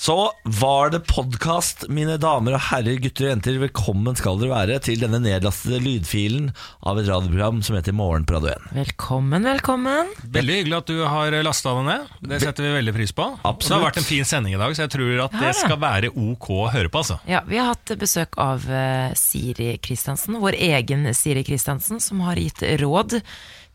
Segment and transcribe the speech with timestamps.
[0.00, 3.58] Så var det podkast, mine damer og herrer, gutter og jenter.
[3.60, 6.46] Velkommen skal dere være til denne nedlastede lydfilen
[6.88, 8.70] av et radioprogram som heter Morgen på Radio 1.
[8.78, 10.08] Velkommen, velkommen.
[10.24, 12.14] Veldig hyggelig at du har lasta den ned.
[12.30, 13.26] Det setter vi veldig pris på.
[13.42, 13.66] Absolutt.
[13.66, 16.12] Det har vært en fin sending i dag, så jeg tror at det skal være
[16.14, 17.02] ok å høre på.
[17.02, 17.18] altså.
[17.28, 22.40] Ja, Vi har hatt besøk av eh, Siri Kristiansen, vår egen Siri Kristiansen, som har
[22.40, 23.18] gitt råd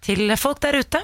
[0.09, 1.03] til folk der ute.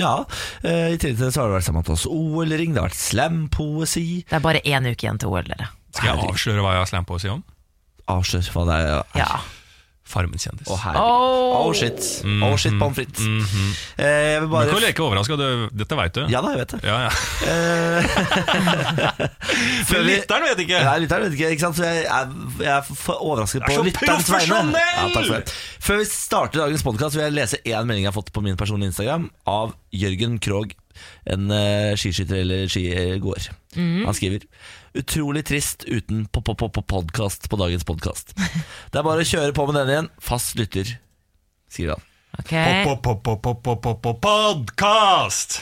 [0.00, 0.24] Ja,
[0.66, 4.06] eh, I tillegg til det så har det vært Samantas OL-ring, det har vært slampoesi.
[4.26, 5.68] Det er bare én uke igjen til OL, dere.
[5.94, 7.44] Skal jeg avsløre hva jeg har slampoesi om?
[8.10, 9.04] Avslør hva det er.
[9.20, 9.28] Ja.
[10.14, 10.68] Farmen kjendis.
[10.70, 11.02] Å, herregud.
[11.02, 11.54] Oh.
[11.64, 11.98] Oh, shit.
[12.46, 13.24] Oh, shit, pommes frites.
[13.98, 15.38] eh, jeg vil Du kan jo leke overraska,
[15.74, 16.22] dette veit du.
[16.30, 16.80] Ja da, jeg vet det.
[16.86, 17.10] Ja, ja.
[19.88, 20.80] For Men lytteren vet ikke!
[20.86, 21.78] Nei, lytteren vet ikke, ikke sant?
[21.78, 22.30] Så jeg er,
[22.62, 24.60] jeg er for overrasket er på så lytterens vegne.
[24.60, 24.70] profesjonell!
[24.78, 25.58] Ja, takk for det.
[25.84, 28.58] Før vi starter dagens podkast, vil jeg lese én melding jeg har fått på min
[28.60, 30.72] personlige Instagram av Jørgen Krogh,
[31.34, 33.50] en uh, skiskytter eller skigåer.
[33.74, 34.46] Han skriver
[34.94, 38.30] Utrolig trist uten podkast på dagens podkast.
[38.94, 40.08] Det er bare å kjøre på med denne igjen.
[40.22, 40.86] Fast lytter,
[41.66, 42.04] skriver han.
[42.38, 42.52] Ok.
[44.22, 45.56] Podkast!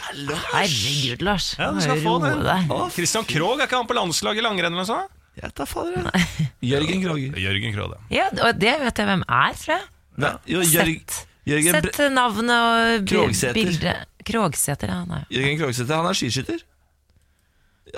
[0.52, 1.46] Herregud, Lars.
[1.56, 4.82] Ja, du skal få roe Christian Krogh, er ikke han på landslaget i langrenn eller
[4.84, 5.16] noe sånt?
[5.40, 6.46] Jeg tar fader, jeg.
[6.74, 7.40] Jørgen Krogh.
[7.40, 7.96] Jørgen Krogh.
[8.12, 9.86] Ja, og det vet jeg hvem er, tror jeg.
[10.26, 11.16] Ja, jo, Jørg,
[11.48, 14.04] Jørgen, sett navnet og bildet.
[14.28, 15.22] Krogsæter, ja.
[15.32, 16.60] Jørgen Krogsæter, han er skiskytter.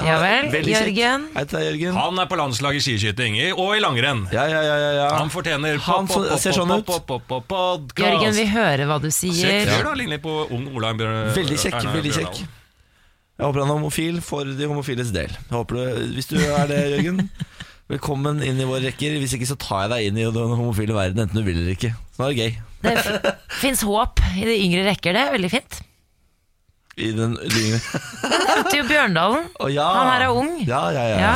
[0.03, 0.89] Ja vel, Veldig kjekk.
[0.97, 1.25] Jørgen.
[1.37, 1.95] Hei til deg, Jørgen.
[1.95, 4.25] Han er på landslaget i skiskyting i- og i langrenn.
[4.33, 5.09] Ja, ja, ja, ja, ja.
[5.21, 6.85] Han fortjener Han så- ser sånn ut.
[6.85, 7.95] Podkast.
[7.95, 9.67] Jørgen, vi hører hva du Kjekk sier.
[9.67, 9.93] fyr, da.
[9.95, 12.47] Ligner litt på ung Ola Bjør- Veldig kjekk, Erna veldig kjekk.
[13.39, 15.29] Jeg håper han er homofil for de homofiles del.
[15.31, 17.31] Jeg håper du, Hvis du er det, Jørgen,
[17.91, 19.19] velkommen inn i våre rekker.
[19.23, 21.75] Hvis ikke så tar jeg deg inn i den homofile verden, enten du vil eller
[21.77, 21.95] ikke.
[22.17, 22.59] Så nå er det gøy.
[22.83, 25.81] Det fins håp i de yngre rekker, det er veldig fint.
[26.97, 29.49] I den yngre Nevnte jo Bjørndalen.
[29.61, 29.87] Å ja.
[29.97, 30.53] Han her er ung.
[30.67, 31.35] Ja, ja, ja, Ja.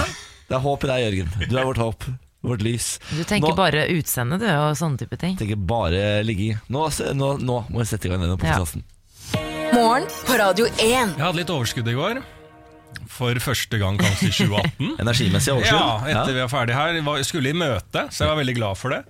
[0.49, 1.49] Det er håp i deg, Jørgen.
[1.51, 2.05] Du er vårt håp.
[2.47, 2.87] Vårt lys.
[3.11, 5.35] Du tenker Nå- bare utseende, du, og sånne type ting.
[5.37, 6.55] tenker bare ligging.
[6.71, 6.87] Nå,
[7.19, 8.85] nå, nå må vi sette i gang denne podkasten.
[9.75, 10.79] Morgen på Radio 1.
[11.19, 12.23] Jeg hadde litt overskudd i går.
[13.13, 14.95] For første gang kanskje i 2018.
[15.03, 15.83] Energimessig overskudd.
[15.83, 16.95] Ja, etter vi var ferdig her.
[16.97, 19.03] Jeg var- skulle i møte, så jeg var veldig glad for det.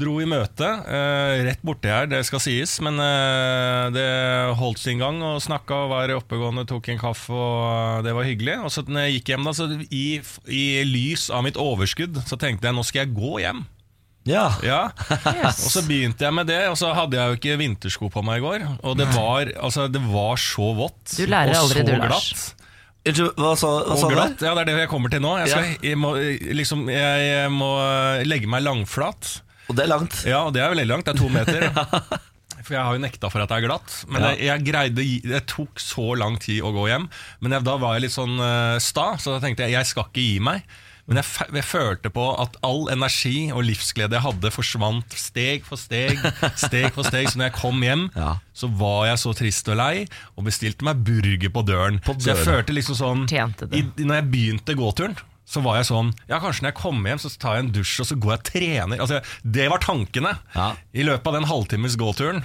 [0.00, 4.06] Dro i møte, eh, rett borti her, det skal sies, men eh, det
[4.58, 5.18] holdt sin gang.
[5.26, 8.56] Og snakka og var oppegående, tok en kaffe, og det var hyggelig.
[8.64, 10.06] Og så når jeg gikk hjem, da, så i,
[10.48, 13.62] i lys av mitt overskudd, så tenkte jeg nå skal jeg gå hjem.
[14.28, 14.50] Ja.
[14.62, 14.80] Ja,
[15.48, 18.42] Og så begynte jeg med det, og så hadde jeg jo ikke vintersko på meg
[18.42, 18.64] i går.
[18.84, 22.32] Og det var, altså, det var så vått Du lærer og aldri, så du, Lars.
[22.34, 22.56] glatt.
[23.40, 25.30] Hva sa, hva sa glatt, ja det er det jeg kommer til nå.
[25.40, 25.78] Jeg, skal, Ja.
[25.88, 26.10] jeg, må,
[26.60, 27.70] liksom, jeg må
[28.28, 29.38] legge meg langflat.
[29.70, 30.18] Og det er langt.
[30.26, 31.06] Ja, og det er veldig langt.
[31.06, 31.70] Det er to meter.
[32.66, 33.94] For jeg har jo nekta for at det er glatt.
[34.10, 34.30] Men Ja.
[34.36, 37.06] jeg, jeg greide Det tok så lang tid å gå hjem.
[37.40, 40.04] Men jeg, da var jeg litt sånn uh, sta, så da tenkte jeg jeg skal
[40.10, 40.66] ikke gi meg.
[41.08, 45.80] Men jeg, jeg følte på at all energi og livsglede jeg hadde, forsvant steg for
[45.80, 46.20] steg.
[46.66, 48.36] Steg for steg Så når jeg kom hjem, Ja.
[48.54, 50.04] så var jeg så trist og lei,
[50.36, 51.98] og bestilte meg burger på døren.
[52.04, 53.24] På Så jeg følte liksom sånn
[53.72, 55.16] i, Når jeg begynte gåturen
[55.48, 57.94] så var jeg sånn Ja, kanskje når jeg kommer hjem, så tar jeg en dusj
[58.04, 59.02] og så går jeg og trener.
[59.02, 60.34] Altså, det var tankene.
[60.54, 60.72] Ja.
[60.94, 62.44] I løpet av den halvtimes gåturen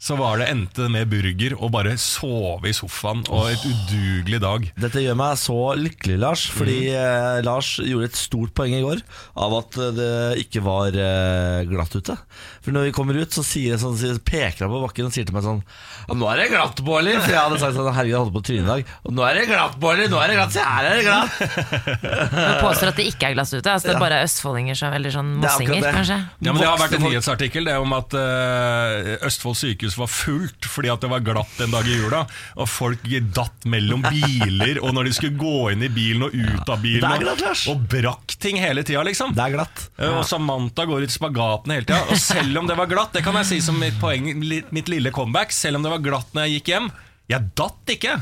[0.00, 4.68] så var det endte med burger og bare sove i sofaen og et udugelig dag.
[4.80, 9.02] Dette gjør meg så lykkelig, Lars, fordi eh, Lars gjorde et stort poeng i går
[9.44, 10.10] av at eh, det
[10.46, 12.16] ikke var eh, glatt ute.
[12.64, 15.12] For når vi kommer ut, så sier jeg sånn, sier, peker han på bakken og
[15.14, 15.60] sier til meg sånn
[16.08, 18.40] «Ja, 'Nå er det glatt, Bårli!' For jeg hadde sagt sånn 'Herregud, jeg holdt på
[18.40, 18.94] å tryne i dag'.
[19.04, 20.08] Og 'Nå er det glatt, Bårli!
[20.10, 20.56] Nå er det glatt!
[20.56, 21.36] Se her er det glatt!'
[22.40, 23.68] Men påstår at det ikke er glass ute.
[23.68, 25.94] Altså det er bare østfoldinger som, eller sånn Det er akkurat mossinger, det.
[26.00, 26.18] kanskje.
[26.40, 30.68] Ja, men Det har vært en nyhetsartikkel det om at eh, Østfold sykehus var fullt
[30.70, 32.22] fordi at det var glatt en dag i jula.
[32.60, 36.70] Og folk datt mellom biler, og når de skulle gå inn i bilen og ut
[36.70, 37.18] av bilen.
[37.24, 39.34] Glatt, og, og brakk ting hele tida, liksom.
[39.36, 39.86] Det er glatt.
[39.96, 40.14] Ja.
[40.20, 42.02] Og Samantha går ut spagatene spagaten hele tida.
[42.10, 44.30] Og selv om det var glatt, det kan jeg si som mitt poeng,
[44.70, 46.90] mitt lille comeback, selv om det var glatt når jeg gikk hjem,
[47.30, 48.16] jeg datt ikke.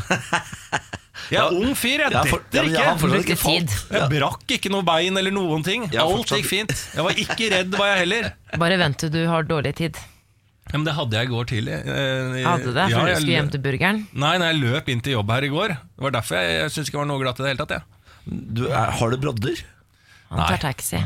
[1.28, 3.56] Jeg er ung fyr, jeg detter ja, jeg ikke.
[3.90, 5.88] Jeg brakk ikke noe bein eller noen ting.
[5.90, 6.74] Jeg Alt gikk fint.
[6.94, 8.30] Jeg var ikke redd, var jeg heller.
[8.62, 9.98] Bare vent til du har dårlig tid.
[10.68, 11.76] Ja, men det hadde jeg i går tidlig.
[11.80, 12.86] Eh, Hadde det?
[12.92, 14.00] ja, For du jeg skulle hjem til burgeren?
[14.12, 15.68] Nei, nei, jeg løp inn til jobb her i går.
[15.78, 17.76] Det var derfor jeg, jeg syns ikke det var noe glatt i det hele tatt.
[17.78, 17.82] Jeg.
[18.58, 19.62] Du, er, har du brodder?
[20.28, 21.00] Han tar taxi.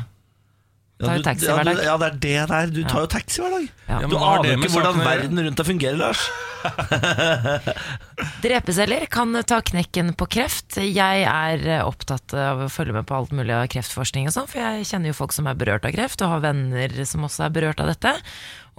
[1.02, 2.66] Ja, du- taxi ja, du- Ja, det er det der.
[2.74, 3.68] Du tar jo taxi hver dag.
[3.88, 4.00] Ja.
[4.02, 6.22] Ja, Du aner det jo med ikke hvordan saken verden rundt deg fungerer, Lars.
[8.42, 10.76] Drepeceller kan ta knekken på kreft.
[10.82, 14.62] Jeg er opptatt av å følge med på alt mulig av kreftforskning og sånn, for
[14.62, 17.54] jeg kjenner jo folk som er berørt av kreft, og har venner som også er
[17.56, 18.14] berørt av dette.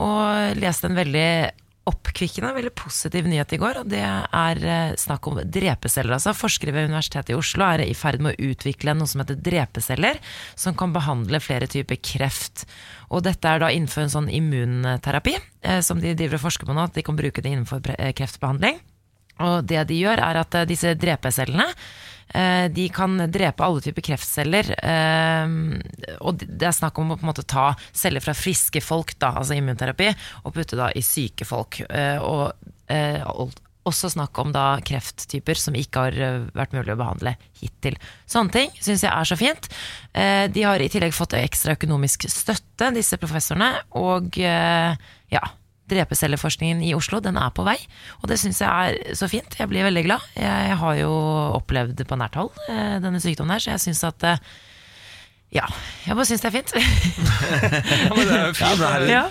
[0.02, 1.28] Og leste en veldig
[1.90, 3.82] oppkvikkende, veldig positiv nyhet i går.
[3.82, 6.16] Og det er eh, snakk om drepeceller.
[6.16, 9.40] Altså, forskere ved Universitetet i Oslo er i ferd med å utvikle noe som heter
[9.44, 10.22] drepeceller,
[10.56, 12.66] som kan behandle flere typer kreft.
[13.12, 15.36] Og dette er da innenfor en sånn immunterapi,
[15.68, 18.16] eh, som de driver og forsker på nå, at de kan bruke det innenfor eh,
[18.16, 18.80] kreftbehandling.
[19.44, 21.68] Og det de gjør, er at disse drepecellene
[22.74, 24.72] de kan drepe alle typer kreftceller.
[24.84, 29.14] eh, Og det er snakk om å på en måte ta celler fra friske folk,
[29.22, 30.10] da, altså immunterapi,
[30.44, 31.82] og putte da i syke folk.
[31.90, 32.52] Eh, Og
[32.90, 33.22] eh,
[33.84, 37.98] også snakk om da krefttyper som ikke har eh, vært mulig å behandle hittil.
[38.26, 39.68] Sånne ting syns jeg er så fint.
[40.16, 43.74] Eh, De har i tillegg fått ekstra økonomisk støtte, disse professorene.
[44.00, 44.96] Og eh,
[45.36, 45.44] ja,
[45.94, 47.78] drepecelleforskningen i Oslo den er på vei,
[48.22, 49.56] og det syns jeg er så fint.
[49.60, 50.26] Jeg blir veldig glad.
[50.36, 51.14] Jeg har jo
[51.62, 54.38] opplevd på nært hold eh, denne sykdommen her, så jeg syns at eh,
[55.54, 55.68] Ja,
[56.08, 56.76] jeg bare syns det er fint.
[58.04, 58.80] Ja, men det er jo fint.
[58.82, 59.26] det er- ja.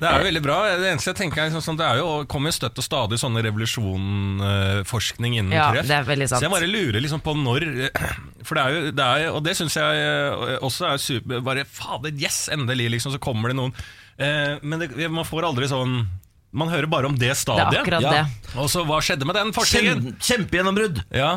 [0.00, 0.54] Det er jo veldig bra.
[0.80, 3.18] Det eneste jeg tenker er liksom sånn, Det er jo, kommer jo støtt og stadig
[3.20, 5.88] sånne revolusjonforskning innen Ja, kreft.
[5.90, 6.40] det er veldig sant.
[6.40, 7.66] Så jeg bare lurer liksom på når
[8.48, 12.14] For det er jo, det er, Og det syns jeg også er super Bare fader,
[12.16, 13.74] yes, endelig, liksom, så kommer det noen.
[14.20, 16.02] Eh, men det, man får aldri sånn
[16.52, 17.70] Man hører bare om det stadiet.
[17.70, 18.10] Det er akkurat Ja.
[18.10, 18.56] det.
[18.58, 20.00] Og så hva skjedde med den forskningen?
[20.02, 20.96] Kjem, kjempegjennombrudd!
[21.14, 21.28] Ja,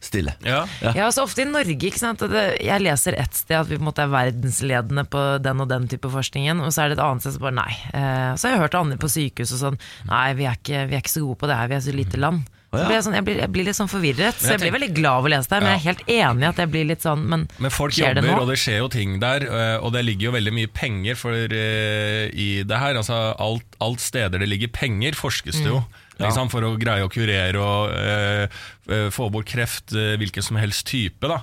[0.00, 0.32] Stille.
[0.48, 0.62] ja.
[0.96, 3.84] Ja, så ofte i Norge, ikke sant det, Jeg leser et sted at vi på
[3.84, 7.04] en måte er verdensledende på den og den type forskningen, og så er det et
[7.04, 7.72] annet sted som bare nei.
[7.92, 9.78] Eh, så har jeg hørt andre på sykehus og sånn
[10.08, 11.92] Nei, vi er, ikke, vi er ikke så gode på det her, vi er så
[12.00, 12.48] lite land.
[12.72, 12.86] Å, ja.
[12.94, 15.20] Jeg, sånn, jeg, blir, jeg blir litt sånn forvirret, så jeg jeg blir veldig glad
[15.20, 15.58] av å lese det.
[15.60, 18.22] Men jeg er helt enig at jeg blir litt sånn Men, Men folk skjer det
[18.22, 18.46] jobber, nå?
[18.46, 21.36] og det skjer jo ting der, øh, og det ligger jo veldig mye penger for,
[21.36, 22.96] uh, i det her.
[23.02, 25.82] Altså, alt, alt steder det ligger penger, forskes det jo.
[25.84, 26.00] Mm.
[26.16, 26.24] Ja.
[26.30, 30.88] Liksom, For å greie å kurere og øh, få bort kreft, uh, hvilken som helst
[30.88, 31.28] type.
[31.28, 31.42] da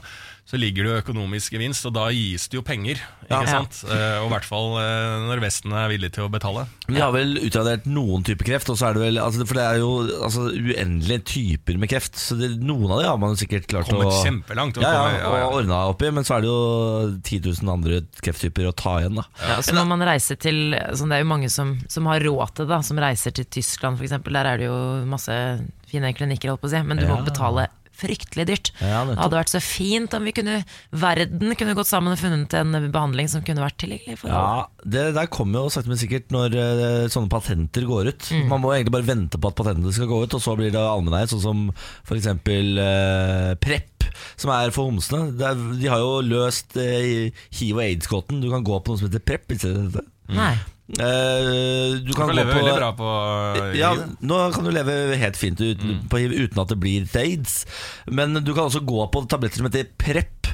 [0.49, 2.97] så ligger det jo økonomisk gevinst, og da gis det jo penger.
[3.29, 3.43] Ja.
[3.45, 3.83] Sant?
[3.85, 6.63] Eh, og i hvert fall eh, når Vesten er villig til å betale.
[6.89, 9.65] Vi har vel utradert noen typer kreft, og så er det vel altså, For det
[9.67, 9.91] er jo
[10.25, 12.17] altså, uendelige typer med kreft.
[12.17, 14.81] Så det, noen av de har man jo sikkert klart Kommet å kjempelangt.
[14.81, 15.45] og ja, ja, ja, ja.
[15.51, 16.59] og ordna opp i, men så er det jo
[17.21, 19.21] 10 000 andre krefttyper å ta igjen.
[19.21, 22.25] da ja, så når man reiser til sånn, Det er jo mange som, som har
[22.25, 24.17] råd til det, som reiser til Tyskland f.eks.
[24.25, 25.35] Der er det jo masse
[25.89, 27.25] fine klinikker, holdt på å si, men du må Ja.
[27.29, 27.69] betale
[27.99, 28.71] fryktelig dyrt.
[28.81, 30.59] Ja, det hadde vært så fint om vi kunne
[30.89, 34.33] verden kunne gått sammen og funnet en behandling som kunne vært tilgjengelig for.
[34.33, 38.29] Ja, Det der kommer jo sakte, men sikkert når eh, sånne patenter går ut.
[38.33, 38.45] Mm.
[38.51, 40.83] Man må egentlig bare vente på at patentene skal gå ut, og så blir det
[40.83, 42.29] allmenneie, sånn som f.eks.
[42.29, 44.07] Uh, Prepp,
[44.39, 45.33] som er for homsene.
[45.79, 47.29] De har jo løst eh,
[47.59, 48.41] hiv- og aids-gåten.
[48.43, 49.53] Du kan gå på noe som heter Prepp.
[50.29, 50.37] Du?
[50.37, 50.53] Nei.
[50.89, 53.09] Uh, du Du kan, kan gå leve på veldig bra på
[53.77, 54.15] ja, hiv.
[54.25, 57.59] nå kan du leve helt fint uten, på hiv uten at det blir aids.
[58.09, 60.49] Men du kan også gå på tabletter som heter PREP,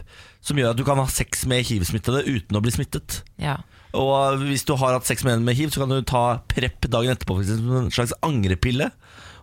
[0.45, 3.21] som gjør at du kan ha sex med hiv-smittede uten å bli smittet.
[3.41, 3.59] Ja.
[3.95, 6.89] Og hvis du har hatt sex med en med hiv, så kan du ta PREP
[6.91, 8.91] dagen etterpå som en slags angrepille.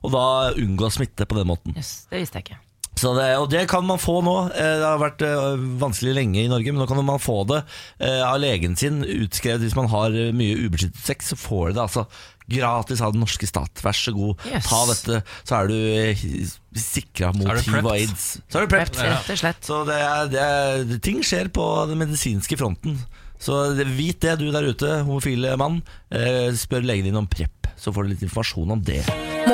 [0.02, 0.26] Og da
[0.58, 1.76] unngå smitte på den måten.
[1.78, 2.60] Yes, det visste jeg ikke.
[2.98, 4.34] Så det, og det kan man få nå.
[4.52, 7.62] Eh, Det har vært eh, vanskelig lenge i Norge, men nå kan man få det
[8.04, 11.32] eh, av legen sin utskrevet hvis man har mye ubeskyttet sex.
[11.32, 12.04] Så får du det altså
[12.52, 13.80] gratis av den norske stat.
[13.82, 14.68] Vær så god, Yes.
[14.68, 18.28] ta dette, så er du sikra mot Så du hiv og aids.
[18.52, 19.00] Så er du prepped.
[19.00, 19.64] Rett, og slett.
[19.72, 23.00] Så det er, det er, ting skjer på den medisinske fronten.
[23.42, 25.80] Så det, vit det, du der ute, homofile mann.
[26.12, 29.00] Eh, spør legen din om prep, så får du litt informasjon om det.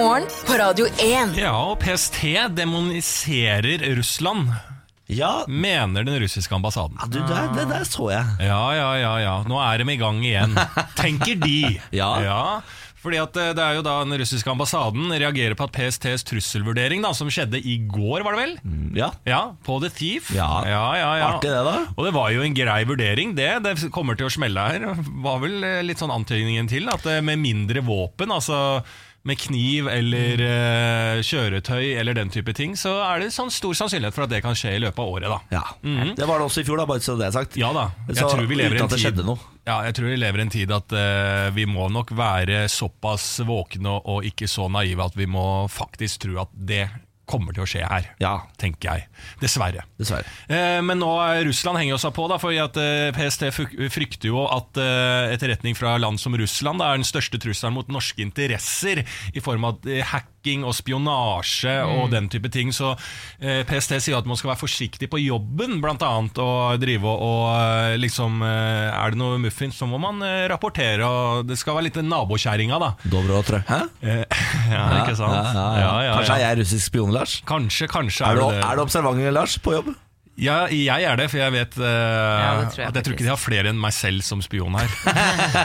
[0.08, 1.34] Morgen på Radio 1.
[1.36, 2.22] Ja, og PST
[2.56, 4.54] demoniserer Russland,
[5.12, 6.96] Ja, mener den russiske ambassaden.
[6.96, 8.24] ja du, det, det der så jeg.
[8.48, 9.34] Ja, ja, ja, ja.
[9.44, 10.54] Nå er de i gang igjen.
[10.96, 11.58] Tenker de.
[11.92, 12.08] Ja.
[12.24, 12.38] ja.
[13.02, 17.04] Fordi at eh, det er jo da Den russiske ambassaden reagerer på at PSTs trusselvurdering,
[17.04, 18.54] da som skjedde i går, var det vel?
[18.96, 20.30] Ja, Ja, på The Thief.
[20.34, 20.48] Ja.
[20.64, 21.28] ja, ja, ja.
[21.34, 21.82] Artig det, da.
[21.98, 23.50] Og det var jo en grei vurdering, det.
[23.68, 24.88] Det kommer til å smelle her.
[25.28, 28.80] Var vel eh, litt sånn antydningen til at eh, med mindre våpen, altså
[29.28, 34.16] med kniv eller uh, kjøretøy eller den type ting, så er det sånn stor sannsynlighet
[34.16, 35.38] for at det kan skje i løpet av året, da.
[35.54, 35.64] Ja,
[36.16, 37.58] Det var det også i fjor, da, bare så det er sagt.
[37.60, 37.88] Ja da.
[38.08, 39.34] Jeg Så, tror vi lever i en tid.
[39.68, 43.38] Ja, jeg tror vi lever i en tid at uh, vi må nok være såpass
[43.48, 46.86] våkne og, og ikke så naive at vi må faktisk tro at det
[47.28, 48.08] kommer til å skje her.
[48.22, 49.06] Ja, Tenker jeg.
[49.42, 49.84] Dessverre.
[50.00, 50.26] dessverre.
[50.48, 53.46] Eh, Men nå er Russland henger seg på, da, for at eh, PST
[53.92, 57.88] frykter jo at eh, etterretning fra land som Russland da, er den største trusselen mot
[57.92, 59.04] norske interesser,
[59.34, 60.02] i form av eh,
[60.48, 62.70] hacking og spionasje og den type ting.
[62.72, 62.94] Så
[63.40, 67.44] eh, PST sier at man skal være forsiktig på jobben, annet, og drive og, og
[67.58, 71.76] eh, liksom eh, Er det noe muffins, så må man eh, rapportere, og det skal
[71.76, 72.92] være litt nabokjerringa, da.
[73.04, 73.62] Dobrotre.
[73.68, 73.82] Hæ?
[74.68, 75.32] Ja, ikke sant?
[75.32, 76.12] Ja, ja, ja.
[76.18, 77.38] Kanskje er jeg russisk spion, Lars?
[77.48, 78.66] Kanskje, kanskje Er er du, det det.
[78.68, 79.94] er du observant, Lars, på jobb?
[80.38, 81.88] Ja, jeg er det, for jeg vet det
[82.70, 84.92] tror jeg at jeg tror ikke de har flere enn meg selv som spion her.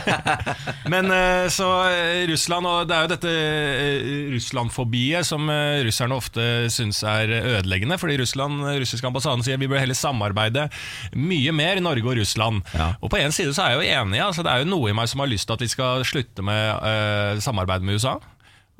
[0.93, 5.51] Men uh, så eh, Russland, og det er jo dette eh, Russlandfobiet som
[5.85, 7.99] russerne ofte syns er ødeleggende.
[8.01, 10.65] Fordi Russland, russiske ambassaden sier vi bør heller samarbeide
[11.13, 12.65] mye mer, Norge og Russland.
[12.73, 12.93] Ja.
[12.97, 14.97] Og på en side så er jeg jo enig, altså, det er jo noe i
[14.97, 18.17] meg som har lyst til at vi skal slutte med samarbeid med USA.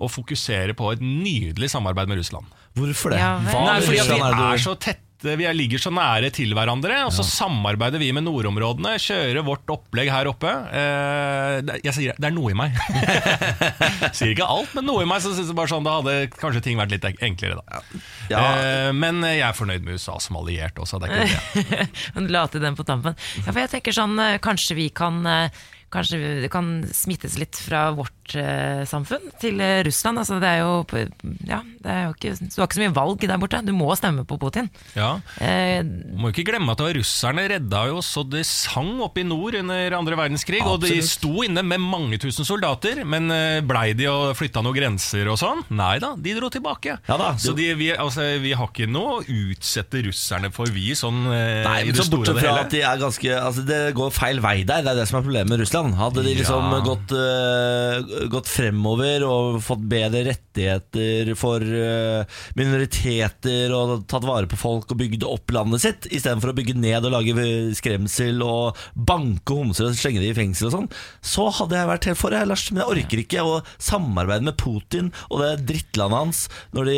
[0.02, 2.50] Og fokusere på et nydelig samarbeid med Russland.
[2.74, 3.22] Hvorfor det?
[3.22, 3.36] Ja.
[3.46, 6.52] Hva Nei, fordi at vi er er så tette Vi er- ligger så nære til
[6.54, 8.96] hverandre, og så samarbeider vi med nordområdene.
[9.00, 10.52] Kjører vårt opplegg her oppe.
[10.52, 12.76] Eh, jeg sier det er noe i meg.
[14.18, 15.22] sier ikke alt, men noe i meg.
[15.24, 17.82] Så synes jeg bare sånn Da hadde kanskje ting vært litt enklere, da.
[18.32, 18.42] Ja.
[18.42, 21.00] Eh, men jeg er fornøyd med USA som alliert også.
[21.04, 21.88] Det er ikke det.
[22.18, 23.16] Men la til den på tampen.
[23.44, 25.64] Ja, for jeg tenker sånn, eh, kanskje vi kan eh,
[25.94, 30.18] Kanskje det kan smittes litt fra vårt eh, samfunn til eh, Russland.
[30.22, 30.74] Altså, det er jo
[31.50, 33.60] Ja, det er jo ikke Du har ikke så mye valg der borte.
[33.66, 34.70] Du må stemme på Putin.
[34.96, 35.20] Ja.
[35.44, 35.84] Eh,
[36.18, 39.56] Må ikke glemme at det var russerne redda jo så det sang oppe i nord
[39.60, 40.62] under andre verdenskrig.
[40.66, 44.78] Og de sto inne med mange tusen soldater, men eh, blei de og flytta noen
[44.78, 45.64] grenser og sånn?
[45.76, 46.98] Nei da, de dro tilbake.
[47.10, 50.92] Ja da, så de, vi, altså, vi har ikke noe å utsette russerne for, vi,
[50.98, 52.64] sånn eh, Nei, i det så store og det hele.
[52.66, 55.26] at de er ganske Altså Det går feil vei der, det er det som er
[55.26, 55.96] problemet med Russland.
[56.00, 56.80] Hadde de liksom Ja.
[56.86, 62.24] gått, eh, gått fremover og fått bedre rettigheter for eh,
[62.60, 67.08] minoriteter og tatt vare på folk og bygd opp landet sitt, istedenfor å bygge ned
[67.08, 70.90] og lage skremsel og banke homser og slenge dem i fengsel og sånn,
[71.24, 72.66] så hadde jeg vært helt for det, Lars.
[72.72, 76.44] Men jeg orker ikke å samarbeide med Putin og det drittlandet hans
[76.76, 76.98] når de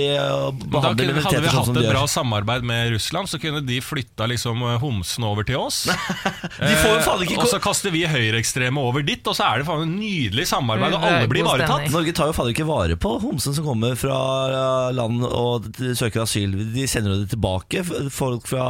[0.72, 1.22] behandler minoriteter Men Da de gjør.
[1.25, 4.77] hadde vi sånn hatt et bra samarbeid med Russland, så kunne de flytta liksom eh,
[4.81, 5.84] homsene over til oss.
[6.65, 9.43] De får jo faen ikke Eh, og så kaster vi høyreekstreme over dit, og så
[9.50, 11.88] er det faen nydelig samarbeid, og alle blir ivaretatt.
[11.93, 14.17] Norge tar jo fader ikke vare på homsen som kommer fra
[14.95, 16.53] land og søker asyl.
[16.75, 17.83] De sender jo det tilbake.
[18.13, 18.65] Folk fra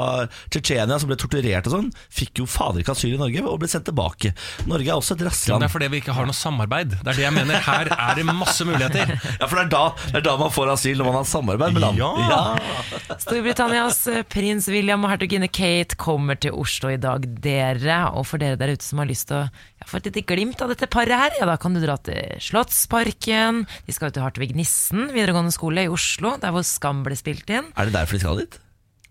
[0.52, 3.70] Tsjetsjenia som ble torturert og sånn, fikk jo fader ikke asyl i Norge og ble
[3.72, 4.34] sendt tilbake.
[4.70, 5.64] Norge er også et Ja, rassland.
[5.66, 6.96] det er fordi vi ikke har noe samarbeid.
[7.02, 7.62] Det er det jeg mener.
[7.66, 9.16] Her er det masse muligheter.
[9.40, 11.74] Ja, for det er, da, det er da man får asyl, når man har samarbeid
[11.76, 12.00] med land.
[12.00, 13.16] Ja.
[13.20, 18.00] Storbritannias eh, prins William og hertuginne Kate kommer til Oslo i dag, dere.
[18.16, 20.62] Og for dere der ute som har lyst til å ja, få et lite glimt
[20.64, 23.64] av dette paret her, ja da kan du dra til Slottsparken.
[23.88, 27.72] De skal til Hartvig Nissen videregående skole i Oslo, der hvor Skam ble spilt inn.
[27.76, 28.60] Er det derfor de skal dit?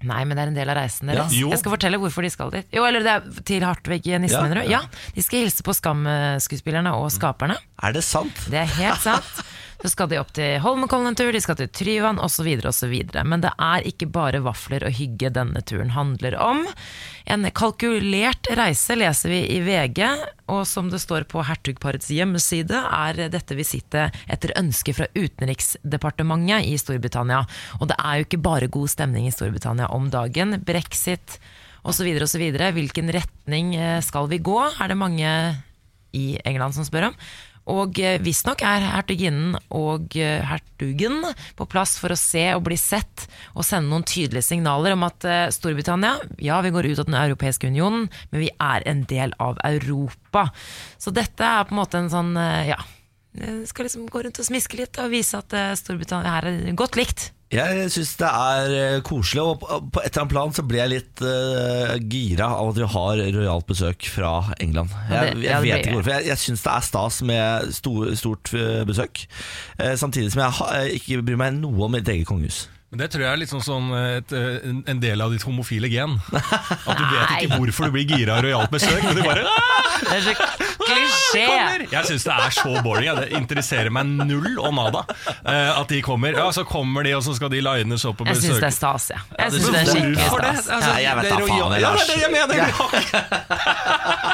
[0.04, 1.32] Nei, men det er en del av reisen deres.
[1.32, 1.48] Ja.
[1.54, 2.66] Jeg skal fortelle hvorfor de skal dit.
[2.76, 4.54] Jo, eller det er til Hartvig Nissen, Ja.
[4.54, 4.60] du?
[4.68, 4.80] Ja.
[4.84, 7.56] Ja, de skal hilse på Skam-skuespillerne og skaperne.
[7.82, 8.36] Er det sant?
[8.52, 9.44] Det er helt sant.
[9.84, 12.46] Så skal de opp til Holmenkollen en tur, de skal til Tryvann osv.
[12.64, 12.92] osv.
[13.20, 16.62] Men det er ikke bare vafler og hygge denne turen handler om.
[17.28, 20.00] En kalkulert reise leser vi i VG,
[20.48, 26.80] og som det står på hertugparets hjemmeside, er dette visittet etter ønske fra Utenriksdepartementet i
[26.80, 27.44] Storbritannia.
[27.76, 30.62] Og det er jo ikke bare god stemning i Storbritannia om dagen.
[30.64, 31.36] Brexit
[31.84, 32.08] osv.
[32.24, 32.48] osv.
[32.80, 35.28] Hvilken retning eh, skal vi gå, er det mange
[36.16, 37.24] i England som spør om.
[37.70, 41.22] Og eh, visstnok er hertuginnen og eh, hertugen
[41.56, 45.24] på plass for å se og bli sett og sende noen tydelige signaler om at
[45.28, 49.32] eh, Storbritannia, ja vi går ut av den europeiske unionen, men vi er en del
[49.40, 50.50] av Europa.
[51.00, 52.34] Så dette er på en måte en sånn,
[52.68, 52.78] ja
[53.68, 57.30] Skal liksom gå rundt og smiske litt og vise at Storbritannia her er godt likt.
[57.54, 60.92] Jeg syns det er eh, koselig, og på et eller annet plan så blir jeg
[60.92, 64.94] litt uh, gira av at vi har rojalt besøk fra England.
[65.10, 66.14] Jeg, jeg vet ikke hvorfor.
[66.16, 69.26] Jeg, jeg syns det er stas med stor, stort eh, besøk.
[70.00, 72.64] Samtidig som jeg ikke bryr meg noe om mitt eget kongehus.
[72.94, 75.88] Men Det tror jeg er litt sånn, sånn et, eh, en- del av ditt homofile
[75.90, 76.12] gen.
[76.30, 79.98] At du vet ikke hvorfor du blir gira av rojalt besøk, men du bare «Ah,
[79.98, 80.34] Det er så
[80.84, 81.90] klisjé!
[81.90, 83.10] Jeg syns det er så boring.
[83.18, 85.02] Det interesserer meg null og nada
[85.42, 86.32] eh, at de kommer.
[86.38, 88.70] Ja, Så kommer de, og så skal de lines opp og besøke Jeg syns det
[88.70, 89.18] er stas, ja.
[89.42, 90.54] Jeg synes det er skikkelig Hvorfor det?
[90.62, 90.68] stas.
[90.78, 91.82] Altså, Ja, jeg vet er da faen, Lars.
[91.82, 92.54] Ja, det er det jeg mener!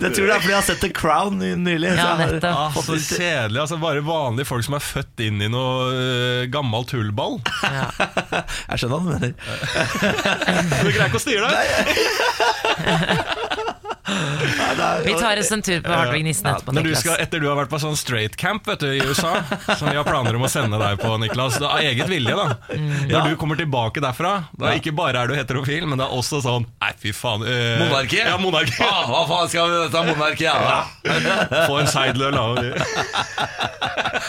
[0.00, 1.90] Jeg tror det er fordi jeg har sett The Crown ny- nylig.
[1.98, 2.44] Ja, nettopp.
[2.50, 3.60] Ah, så kjedelig.
[3.64, 7.38] altså Bare vanlige folk som er født inn i noe uh, gammel tullball.
[8.70, 9.32] Jeg skjønner hva du mener.
[10.80, 11.66] Du greier ikke å styre deg!
[15.04, 17.58] Vi tar oss en tur på Hartvig Nissen etterpå, Når du skal, etter du har
[17.58, 19.32] vært på sånn straight camp vet du, i USA,
[19.76, 22.76] som vi har planer om å sende deg på, Niklas, da, av eget vilje, da.
[23.10, 26.42] Når du kommer tilbake derfra, da ikke bare er du heterofil, men det er også
[26.44, 27.42] sånn Nei, fy faen.
[27.44, 28.20] Øh, monarki?
[28.22, 28.76] Ja, monarki.
[28.84, 30.54] Ah, hva faen skal vi med dette monarkiet?
[30.70, 31.66] Ja.
[31.68, 32.46] Få en seidel og la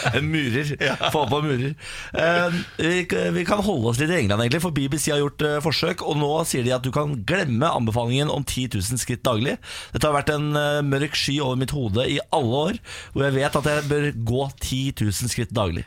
[0.16, 0.72] En murer.
[1.12, 1.74] Få på murer.
[2.18, 5.58] Eh, vi, vi kan holde oss litt i England, egentlig, for BBC har gjort eh,
[5.64, 6.04] forsøk.
[6.06, 9.56] Og nå sier de at du kan glemme anbefalingen om 10 000 skritt daglig.
[9.94, 12.80] Dette har vært en eh, mørk sky over mitt hode i alle år,
[13.14, 15.84] hvor jeg vet at jeg bør gå 10 000 skritt daglig.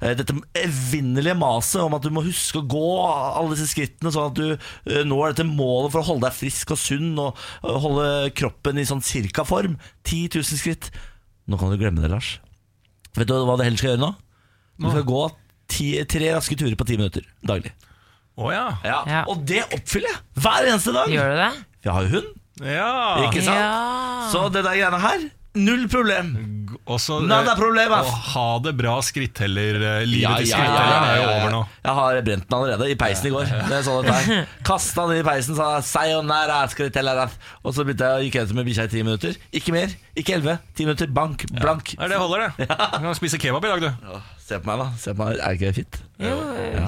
[0.00, 4.30] Eh, dette evinnelige maset om at du må huske å gå alle disse skrittene, sånn
[4.32, 8.08] at du eh, når dette målet for å holde deg frisk og sunn og holde
[8.38, 9.76] kroppen i sånn cirka form.
[10.08, 10.92] 10 000 skritt.
[11.48, 12.36] Nå kan du glemme det, Lars.
[13.16, 14.14] Vet du hva du heller skal gjøre nå?
[14.78, 15.22] Du skal gå
[15.68, 17.72] ti, tre raske turer på ti minutter daglig.
[18.38, 18.66] Å ja.
[18.86, 19.22] Ja.
[19.30, 21.10] Og det oppfyller jeg hver eneste dag!
[21.10, 21.48] Gjør du det?
[21.82, 22.28] Jeg har jo hund,
[22.62, 22.92] ja.
[23.28, 23.58] ikke sant?
[23.58, 24.30] Ja.
[24.32, 26.36] Så det der greiene her, null problem.
[26.88, 29.76] Og så Nada problem Å ha det bra skritteller.
[29.76, 31.38] eh, Livet Ja, til ja, ja, skrittelleren ja, er jo ja, ja.
[31.42, 31.60] over nå.
[31.84, 33.50] Jeg har brent den allerede, i peisen i går.
[33.68, 34.08] Det er sånn.
[34.68, 37.26] Kasta den i peisen, sa sayonara, skritellera.
[37.64, 39.40] Og så begynte jeg å gikk jeg ut med bikkja i ti minutter.
[39.60, 40.58] Ikke mer, ikke elleve.
[40.76, 41.94] Ti minutter, bank, blank.
[42.00, 42.68] Nei, det holder, det.
[42.98, 44.20] Du kan spise kebab i dag, du.
[44.44, 44.88] Se på meg, da.
[45.00, 45.42] Se på meg.
[45.44, 46.00] Er ikke det fint?
[46.24, 46.36] Jo,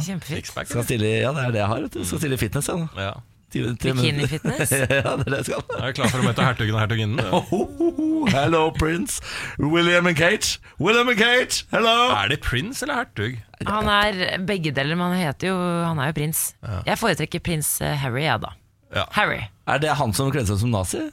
[0.07, 0.53] kjempefint.
[0.71, 1.85] Skal stille, ja, det er det jeg har.
[1.89, 2.05] Vet du.
[2.09, 2.71] Skal stille i fitness.
[2.73, 2.89] Jeg, nå.
[3.09, 3.13] Ja.
[3.53, 4.71] Bikini-fitness?
[4.79, 5.65] ja, det er det jeg skal.
[5.77, 7.23] Jeg er klar for å møte hertugen og hertuginnen.
[7.35, 9.21] Oh, oh, oh, hello, Prince.
[9.59, 10.59] William and Kate.
[10.79, 11.97] William and Kate, hello.
[12.15, 13.39] Er det prins eller hertug?
[13.69, 16.45] Han er begge deler, men han heter jo Han er jo prins.
[16.87, 18.55] Jeg foretrekker prins eh, Harry, jeg, da.
[18.97, 19.05] Ja.
[19.19, 19.43] Harry.
[19.71, 21.05] Er det han som kledde seg som nazi?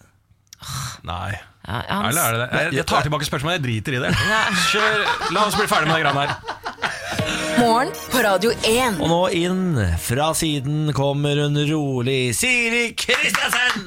[1.08, 1.36] Nei.
[1.68, 2.60] Ja, han- Eller er det det?
[2.64, 3.58] Jeg, jeg tar tilbake spørsmålet.
[3.58, 4.12] Jeg driter i det.
[4.72, 5.02] Kjør.
[5.36, 6.32] La oss bli ferdig med det greiene her.
[7.60, 9.02] Morgen på Radio 1.
[9.02, 13.84] Og nå inn fra siden kommer hun rolig Siri Kristiansen!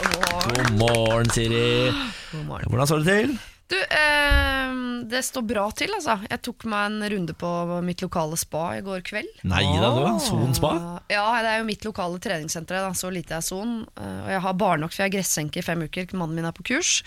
[0.00, 1.92] God morgen, Siri.
[2.32, 2.68] God morgen.
[2.68, 3.38] Hvordan står det til?
[3.70, 4.72] Du, eh,
[5.10, 6.16] det står bra til, altså.
[6.26, 7.50] Jeg tok meg en runde på
[7.86, 9.30] mitt lokale spa i går kveld.
[9.46, 10.72] Nei da, du Son spa.
[11.12, 12.80] Ja, det er jo mitt lokale treningssenter.
[12.82, 12.90] Da.
[12.98, 13.84] Så lite er Son.
[13.94, 16.10] Eh, Og jeg har barnevakt, for jeg er gressenke i fem uker.
[16.18, 17.04] Mannen min er på kurs.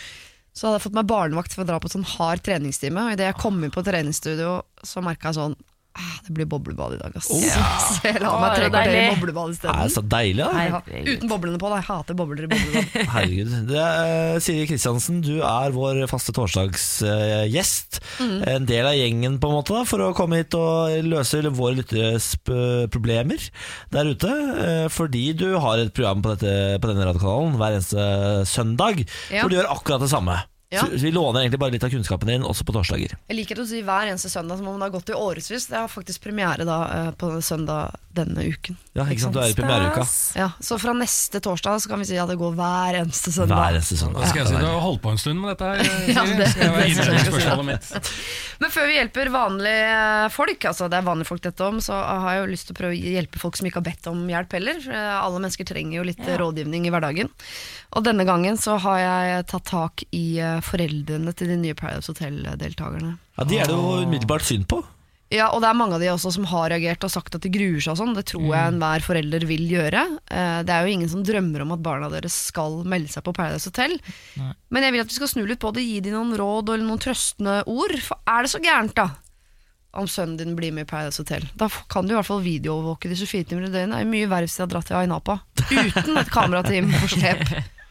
[0.53, 3.07] Så hadde jeg fått meg barnevakt for å dra på sånn hard treningstime.
[3.09, 5.55] Og idet jeg kom inn på treningsstudio, så merka jeg sånn
[6.23, 7.27] Det blir boblebad i dag, ass.
[7.27, 7.39] Så
[8.07, 9.89] jeg la meg tre er kvarter i boblebad isteden.
[9.91, 10.63] så deilig, da.
[10.69, 10.79] Ja,
[11.13, 11.79] uten boblene på, da.
[11.81, 12.95] Jeg hater bobler i boblebad.
[13.15, 13.55] Herregud.
[13.69, 17.99] Det er, Siri Kristiansen, du er vår faste torsdagsgjest.
[18.23, 21.77] En del av gjengen, på en måte, da, for å komme hit og løse våre
[21.81, 22.31] lytteres
[22.93, 23.43] problemer
[23.93, 24.31] der ute.
[24.63, 28.07] Eh, Fordi du har et program på, dette, på denne radiokanalen hver eneste
[28.49, 29.03] søndag,
[29.33, 29.43] Ja.
[29.43, 30.39] hvor du gjør akkurat det samme.
[30.73, 30.83] Ja.
[30.87, 33.13] Så vi låner egentlig bare litt av kunnskapen din også på torsdager.
[33.29, 35.67] Jeg liker å si hver eneste søndag som om det har gått i årevis.
[35.69, 38.77] Det har faktisk premiere da eh, på søndag denne uken.
[38.93, 39.33] Ja, ikke sant?
[39.33, 40.05] Du er i premiereuka.
[40.37, 43.57] Ja, Så fra neste torsdag så kan vi si at det går hver eneste søndag.
[43.57, 44.21] Hver eneste søndag.
[44.21, 45.83] Da skal jeg si Du har holdt på en stund med dette her.
[46.13, 46.37] Ja, Siri.
[46.37, 48.11] det- Skal jeg det spørsmålet mitt.
[48.63, 52.35] Men før vi hjelper vanlige folk, altså det er vanlige folk dette om, så har
[52.35, 54.57] jeg jo lyst til å prøve å hjelpe folk som ikke har bedt om hjelp
[54.59, 54.81] heller.
[54.85, 56.37] For eh, alle mennesker trenger jo litt ja.
[56.41, 57.33] rådgivning i hverdagen.
[57.93, 62.11] Og denne gangen så har jeg tatt tak i eh, foreldrene til de nye Paradise
[62.13, 63.15] Hotel-deltakerne.
[63.37, 64.81] Ja, De er det jo umiddelbart synd på.
[65.33, 67.49] Ja, og det er mange av de også som har reagert og sagt at de
[67.49, 68.11] gruer seg og sånn.
[68.13, 70.03] Det tror jeg enhver forelder vil gjøre.
[70.29, 73.33] Eh, Det er jo ingen som drømmer om at barna deres skal melde seg på
[73.33, 73.95] Paradise Hotel.
[74.69, 76.85] Men jeg vil at vi skal snu litt på det, gi dem noen råd eller
[76.85, 77.95] noen trøstende ord.
[78.05, 79.07] For er det så gærent, da?
[79.97, 81.49] Om sønnen din blir med i Paradise Hotel.
[81.57, 83.89] Da kan du i hvert fall videoovervåke de 24 timer i døgnet.
[83.95, 87.09] Det er jo mye verre hvis de har dratt til Ainapa uten et kamerateam på
[87.17, 87.43] slep.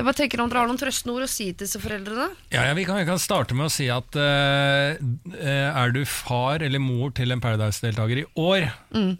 [0.00, 2.30] Jeg bare tenker om dere har noen trøstende ord å si til disse foreldrene.
[2.48, 4.96] Ja, ja, vi, kan, vi kan starte med å si at eh,
[5.44, 8.70] er du far eller mor til en Paradise-deltaker i år,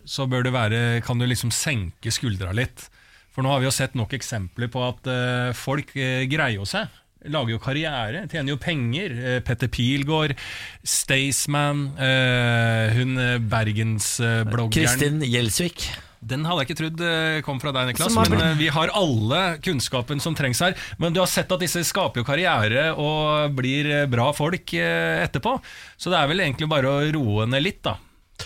[0.08, 2.86] så bør du være, kan du liksom senke skuldra litt.
[3.30, 6.66] For nå har vi jo sett nok eksempler på at uh, folk uh, greier jo
[6.68, 6.88] seg.
[7.30, 9.12] Lager jo karriere, tjener jo penger.
[9.44, 10.32] Petter Pilgaard,
[10.80, 15.84] Staysman, eh, hun bergensbloggeren Kristin Gjelsvik.
[16.20, 18.16] Den hadde jeg ikke trodd eh, kom fra deg, Niklas.
[18.28, 20.76] Men eh, vi har alle kunnskapen som trengs her.
[21.00, 25.56] Men du har sett at disse skaper jo karriere og blir eh, bra folk etterpå.
[25.96, 27.96] Så det er vel egentlig bare å roe ned litt, da.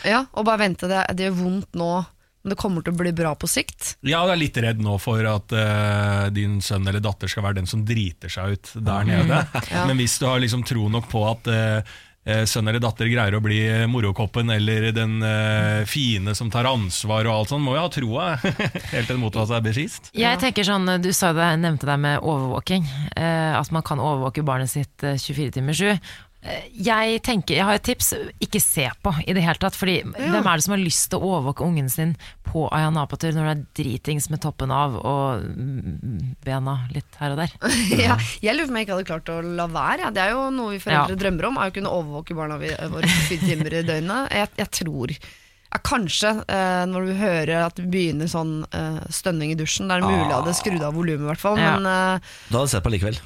[0.07, 0.91] Ja, Og bare vente.
[0.91, 1.91] Det, det gjør vondt nå,
[2.45, 3.95] men det kommer til å bli bra på sikt.
[4.05, 7.61] Ja, du er litt redd nå for at uh, din sønn eller datter skal være
[7.63, 9.39] den som driter seg ut der nede.
[9.75, 9.87] Ja.
[9.89, 13.43] Men hvis du har liksom tro nok på at eh, sønn eller datter greier å
[13.45, 13.59] bli
[13.91, 18.29] morokoppen eller den uh, fine som tar ansvar og alt sånt, må jo ha troa
[18.95, 20.09] helt til det motsatte er beskist.
[20.17, 22.87] Jeg tenker sånn, Du sa det, nevnte det med overvåking.
[23.13, 25.99] Uh, at man kan overvåke barnet sitt eh, 24 timer 7.
[26.45, 28.13] Eh, Jeg tenker, jeg har et tips.
[28.45, 29.77] Ikke se på i det hele tatt.
[29.79, 32.13] Fordi Hvem er det som har lyst til å overvåke ungen sin
[32.45, 35.47] på Ayanapatur når det er dritings med toppen av og
[36.45, 37.55] bena litt her og der?
[38.05, 40.05] Ja, jeg lurer på om jeg ikke hadde klart å la være.
[40.07, 40.13] ja.
[40.15, 41.21] Det er jo noe vi foreldre Ja.
[41.25, 44.31] drømmer om, er å kunne overvåke barna våre 24 timer i døgnet.
[44.37, 49.51] Jeg, jeg tror ja, Kanskje eh, når du hører at det begynner sånn eh, stønning
[49.57, 49.89] i dusjen.
[49.91, 51.59] Det er mulig jeg hadde skrudd av volumet, i hvert fall.
[51.59, 51.73] Ja.
[51.81, 53.19] Men eh, Du hadde sett på likevel.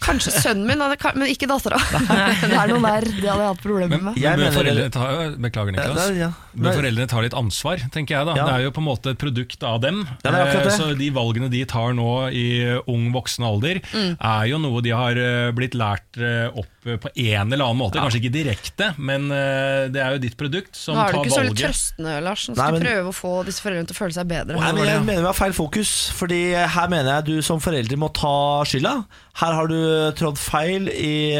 [0.00, 1.78] Kanskje sønnen min, men ikke dattera.
[2.42, 4.16] det er noe der det hadde jeg hatt problemer med.
[4.18, 5.96] Jeg men foreldre mener- jo ta, beklager, Ja, Niklas.
[6.08, 6.30] det er- ja.
[6.54, 8.34] Bør foreldrene tar litt ansvar, tenker jeg da.
[8.36, 8.44] Ja.
[8.44, 10.02] Det er jo på en måte et produkt av dem.
[10.24, 10.66] Ja, det er det.
[10.66, 12.46] Eh, Så de valgene de tar nå i
[12.86, 14.16] ung voksen alder, Mm.
[14.20, 17.94] er jo noe de har eh, blitt lært eh, opp på en eller annen måte.
[17.94, 21.14] Kanskje ikke direkte, men det er jo ditt produkt som tar valget.
[21.14, 22.48] Nå er du ikke så litt trøstende, Lars.
[22.48, 24.56] Nei, skal men- du prøve å få disse foreldrene til å føle seg bedre.
[24.58, 27.96] Nei, men Jeg mener vi har feil fokus, Fordi her mener jeg du som forelder
[27.96, 29.04] må ta skylda.
[29.38, 29.78] Her har du
[30.18, 31.38] trådt feil i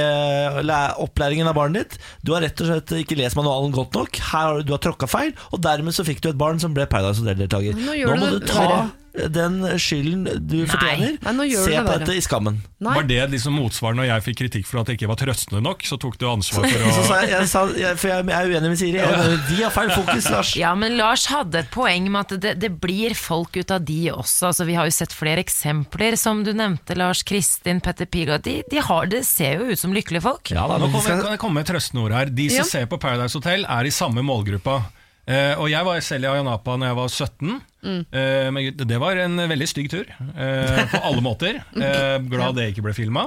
[1.02, 1.98] opplæringen av barnet ditt.
[2.24, 4.16] Du har rett og slett ikke lest manualen godt nok.
[4.30, 6.74] Her har du, du har tråkka feil, og dermed så fikk du et barn som
[6.74, 7.78] ble Paradise Hotel-deltaker.
[7.78, 8.90] Nå Nå, må du ta.
[9.12, 11.18] Den skylden du fortjener.
[11.20, 12.54] Nei, nå gjør Se det på dette i skammen.
[12.82, 12.94] Nei.
[12.96, 15.84] Var det liksom motsvar når jeg fikk kritikk for at det ikke var trøstende nok?
[15.86, 18.48] Så tok du ansvar for Så å sa jeg, jeg, sa, jeg, for jeg er
[18.54, 19.02] uenig med Siri.
[19.02, 20.54] Jeg, de har feil fokus, Lars.
[20.58, 23.98] Ja, men Lars hadde et poeng med at det, det blir folk ut av de
[24.14, 24.48] også.
[24.50, 28.40] Altså, vi har jo sett flere eksempler, som du nevnte, Lars Kristin, Petter Piga.
[28.42, 30.50] De, de har, det ser jo ut som lykkelige folk.
[30.56, 32.32] Ja, da, Nå kommer, skal- kan jeg komme med et trøstende ord her.
[32.32, 32.70] De som Ja.
[32.72, 34.80] ser på Paradise Hotel, er i samme målgruppa.
[35.22, 37.60] Uh, og jeg var selv i Ayanapa når jeg var 17.
[37.82, 41.62] Eh, men det var en veldig stygg tur, eh, på alle måter.
[41.82, 43.24] Eh, glad det ikke ble filma.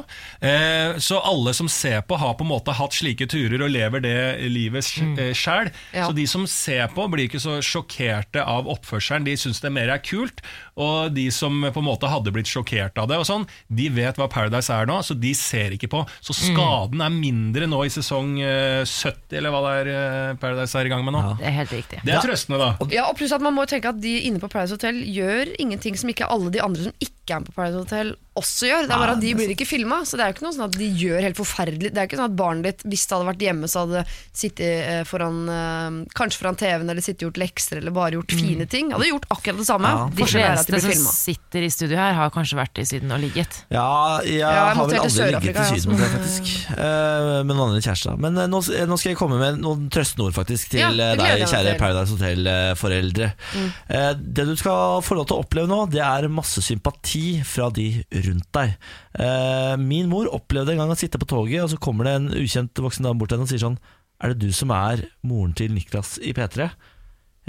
[1.02, 4.20] Så alle som ser på, har på en måte hatt slike turer og lever det
[4.48, 5.18] livet mm.
[5.36, 5.70] sjæl.
[5.92, 6.08] Ja.
[6.08, 9.28] Så de som ser på, blir ikke så sjokkerte av oppførselen.
[9.28, 10.40] De syns det mer er kult.
[10.80, 14.18] Og de som på en måte hadde blitt sjokkert av det, og sånn, de vet
[14.20, 16.04] hva Paradise er nå, så de ser ikke på.
[16.24, 20.90] Så skaden er mindre nå i sesong eh, 70, eller hva det er Paradise er
[20.90, 21.24] i gang med nå.
[21.42, 22.02] Det er helt riktig.
[22.08, 22.90] Det er trøstende, da.
[22.96, 25.98] Ja, og pluss at Man må tenke at de inne på Paradise Hotel gjør ingenting
[25.98, 28.86] som ikke alle de andre som ikke er på Paradise Hotel også gjør.
[28.86, 30.66] Det er bare at De blir ikke filma, så det er jo ikke noe sånn
[30.68, 33.28] at de gjør helt forferdelig Det er ikke sånn at barnet ditt, hvis det hadde
[33.30, 34.02] vært hjemme, så hadde
[34.36, 38.68] sittet eh, foran eh, Kanskje foran TV-en eller sittet gjort lekser eller bare gjort fine
[38.70, 38.92] ting.
[38.92, 39.92] Hadde gjort akkurat det samme.
[39.96, 41.14] Ja, De fleste som filma.
[41.16, 43.62] sitter i studio her, har kanskje vært i Syden og ligget.
[43.74, 43.88] Ja,
[44.26, 46.52] jeg, jeg har vel aldri ligget i ja, Syden med det, faktisk.
[46.76, 48.20] Uh, med noen andre kjærester.
[48.26, 48.62] Men uh, nå,
[48.92, 51.78] nå skal jeg komme med noen trøstende ord, faktisk, til Ja, deg, kjære.
[51.80, 53.32] Paradise Hotel-foreldre.
[53.56, 57.15] Eh, det du skal få lov til å oppleve nå, det er masse sympati
[57.48, 57.88] fra de
[58.28, 58.74] rundt deg.
[59.20, 62.28] Eh, min mor opplevde en gang å sitte på toget, og så kommer det en
[62.40, 63.80] ukjent voksen dame bort til henne og sier sånn
[64.24, 66.70] Er det du som er moren til Niklas i P3?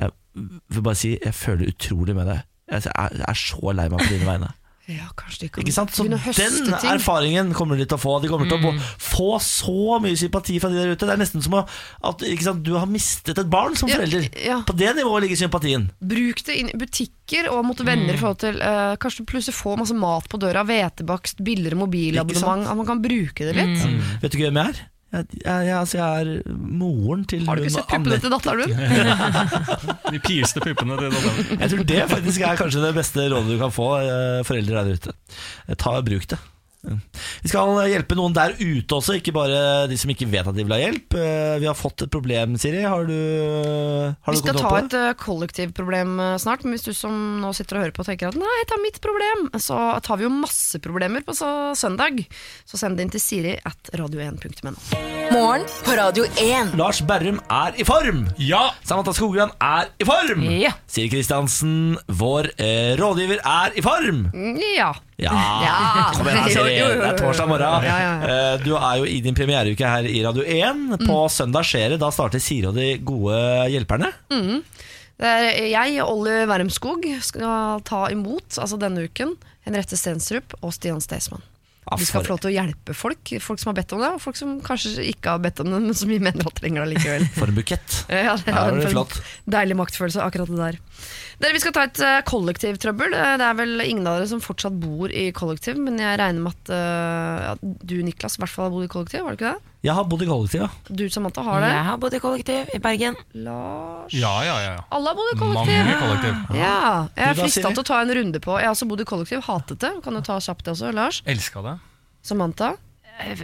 [0.02, 2.28] Jeg vil bare si jeg føler utrolig med.
[2.28, 2.42] Er,
[2.84, 4.50] jeg er så lei meg på dine vegne.
[4.86, 5.90] Ja, kanskje de kan Ikke sant?
[5.96, 6.14] Så den
[6.92, 8.20] erfaringen kommer de til å få.
[8.22, 11.06] De kommer til å få- få så mye sympati fra de der ute.
[11.08, 14.28] Det er nesten som at sant, du har mistet et barn som forelder.
[14.44, 14.60] ja.
[14.62, 15.90] På det nivået ligger sympatien.
[16.00, 19.58] Bruk det inn i butikker og mot venner i forhold til uh, Kanskje du plutselig
[19.58, 22.68] får masse mat på døra, hvetebakst, billigere mobilabonnement.
[22.70, 23.82] At man kan bruke det litt.
[24.22, 24.86] Vet du ikke hvem jeg er?
[25.16, 28.74] Jeg, jeg, altså, jeg er moren til Har du ikke sett puppene til datteren din?
[30.16, 31.62] De pierste puppene til datteren.
[31.62, 35.00] Jeg tror det faktisk er kanskje det beste rådet du kan få, eh, foreldre der
[35.00, 35.16] ute.
[35.72, 36.38] Ta Ta Bruk det.
[36.86, 40.62] Vi skal hjelpe noen der ute også, ikke bare de som ikke vet at de
[40.62, 41.16] vil ha hjelp.
[41.18, 42.82] Eh, Vi har fått et problem, Siri.
[42.86, 43.16] Har du,
[44.22, 44.86] har Vi du skal kontroll ta på det?
[44.86, 48.10] et eh, kollektivproblem eh, snart, men hvis du som nå sitter og hører på og
[48.10, 52.22] tenker at nei, ta mitt problem, så tar vi jo masse problemer på så søndag.
[52.68, 54.76] Så send det inn til siri at radio1.no.
[55.34, 56.76] Morgen på Radio 1.
[56.78, 58.26] Lars Berrum er i form!
[58.38, 58.68] Ja!
[58.86, 60.44] Samantha Skogran er i form!
[60.54, 60.70] Ja.
[60.86, 64.28] Siri Kristiansen, vår eh, rådgiver, er i form!
[64.76, 64.92] Ja.
[65.16, 65.32] Ja,
[65.64, 65.74] Ja.
[66.12, 67.84] Kom igjen, Det er torsdag morgen.
[67.86, 70.98] Eh, Du er jo i din premiereuke her i Radio 1.
[71.06, 71.30] På Mm.
[71.30, 72.00] søndag skjer det.
[72.00, 73.36] Da starter Siri og de gode
[73.72, 74.12] hjelperne.
[75.16, 81.00] Det er jeg, Olli Wermskog, skal ta imot altså denne uken Henriette Stensrup og Stian
[81.00, 81.40] Staysman.
[81.96, 84.08] Vi skal for- få lov til å hjelpe folk, folk som har bedt om det,
[84.16, 86.84] og folk som kanskje ikke har bedt om det, men som vi mener at trenger
[86.84, 87.28] det likevel.
[87.38, 88.04] For en bukett.
[88.10, 89.20] Ja, det Ja, er det blir en flott.
[89.48, 90.78] Deilig maktfølelse, akkurat det der.
[91.38, 93.12] Dere, Vi skal ta et uh, kollektivtrøbbel.
[93.12, 96.40] Eh, Det er vel ingen av dere som fortsatt bor i kollektiv, men jeg regner
[96.46, 99.20] med at uh, ja, du, Niklas, i hvert fall har bodd i kollektiv.
[99.26, 99.72] Var det ikke det?
[99.86, 100.68] Jeg har bodd i kollektiv, ja.
[100.88, 101.68] Du, Samantha, har det.
[101.74, 103.18] Jeg har bodd i kollektiv i Bergen.
[103.44, 104.72] Lars Ja, ja, ja.
[104.96, 105.76] Alle har bodd i kollektiv.
[105.76, 106.56] Mange kollektiv.
[106.56, 106.80] Ja,
[107.12, 107.74] jeg er Du da, frista Siri?
[107.76, 108.56] til å ta en runde på.
[108.56, 109.92] Jeg har også bodd i kollektiv, hatet det.
[110.08, 111.20] Kan du ta kjapt det også, Lars?
[111.28, 111.76] Elska det.
[112.26, 112.72] Samantha?
[113.20, 113.36] Eh,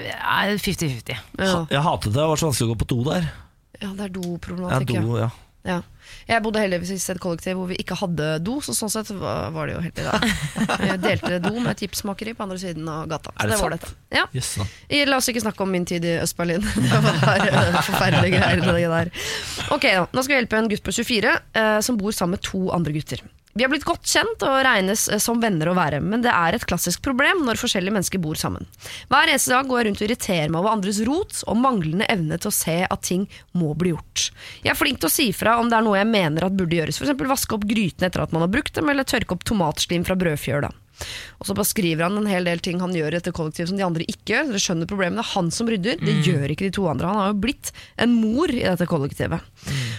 [0.59, 1.15] 50-50.
[1.39, 2.19] Ja, Jeg hatet det.
[2.19, 3.29] Det var så vanskelig å gå på do der.
[3.83, 4.99] ja det er Ja, doproblematikk.
[5.05, 5.31] do, ja.
[5.65, 5.79] Ja.
[6.29, 9.67] Jeg bodde heldigvis i et kollektiv hvor vi ikke hadde do, så sånn sett var
[9.69, 10.19] det jo helt bra.
[10.91, 13.35] Jeg delte do med et gipsmakeri på andre siden av gata.
[13.37, 13.87] Er det var sant?
[13.87, 14.19] dette.
[14.19, 14.27] Ja.
[14.37, 14.55] Yes.
[15.09, 16.65] La oss ikke snakke om min tid i Øst-Berlin.
[16.83, 18.63] Det var forferdelige greier.
[18.63, 19.13] Det der.
[19.75, 20.07] Ok, da.
[20.13, 22.95] Nå skal vi hjelpe en gutt på 24 eh, som bor sammen med to andre
[22.95, 23.23] gutter.
[23.53, 26.57] Vi har blitt godt kjent og regnes eh, som venner å være, men det er
[26.57, 28.65] et klassisk problem når forskjellige mennesker bor sammen.
[29.13, 32.41] Hver eneste dag går jeg rundt og irriterer meg over andres rot og manglende evne
[32.41, 33.27] til å se at ting
[33.59, 34.31] må bli gjort.
[34.65, 36.79] Jeg er flink til å si fra om det er noe jeg mener at burde
[36.81, 37.13] gjøres, f.eks.
[37.35, 40.73] vaske opp grytene etter at man har brukt dem, eller tørke opp tomatslim fra brødfjøla.
[41.41, 43.81] Og så bare skriver han en hel del ting han gjør i dette kollektivet som
[43.81, 44.53] de andre ikke gjør.
[44.53, 45.19] Dere skjønner problemet.
[45.19, 47.11] Det er han som rydder, det gjør ikke de to andre.
[47.11, 49.51] Han har jo blitt en mor i dette kollektivet.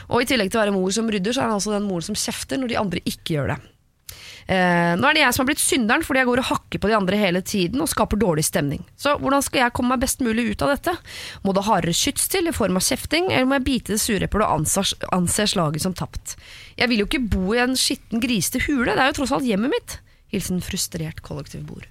[0.09, 2.09] Og i tillegg til å være mor som rydder, så er han altså den moren
[2.11, 3.61] som kjefter når de andre ikke gjør det.
[4.43, 6.89] Eh, nå er det jeg som har blitt synderen fordi jeg går og hakker på
[6.91, 8.83] de andre hele tiden og skaper dårlig stemning.
[8.99, 10.95] Så hvordan skal jeg komme meg best mulig ut av dette?
[11.45, 14.27] Må det hardere skyts til i form av kjefting, eller må jeg bite det sure
[14.27, 16.35] eplet og anser, anse slaget som tapt?
[16.79, 19.47] Jeg vil jo ikke bo i en skitten, grisete hule, det er jo tross alt
[19.47, 19.99] hjemmet mitt.
[20.33, 21.87] Hilsen frustrert kollektivbord.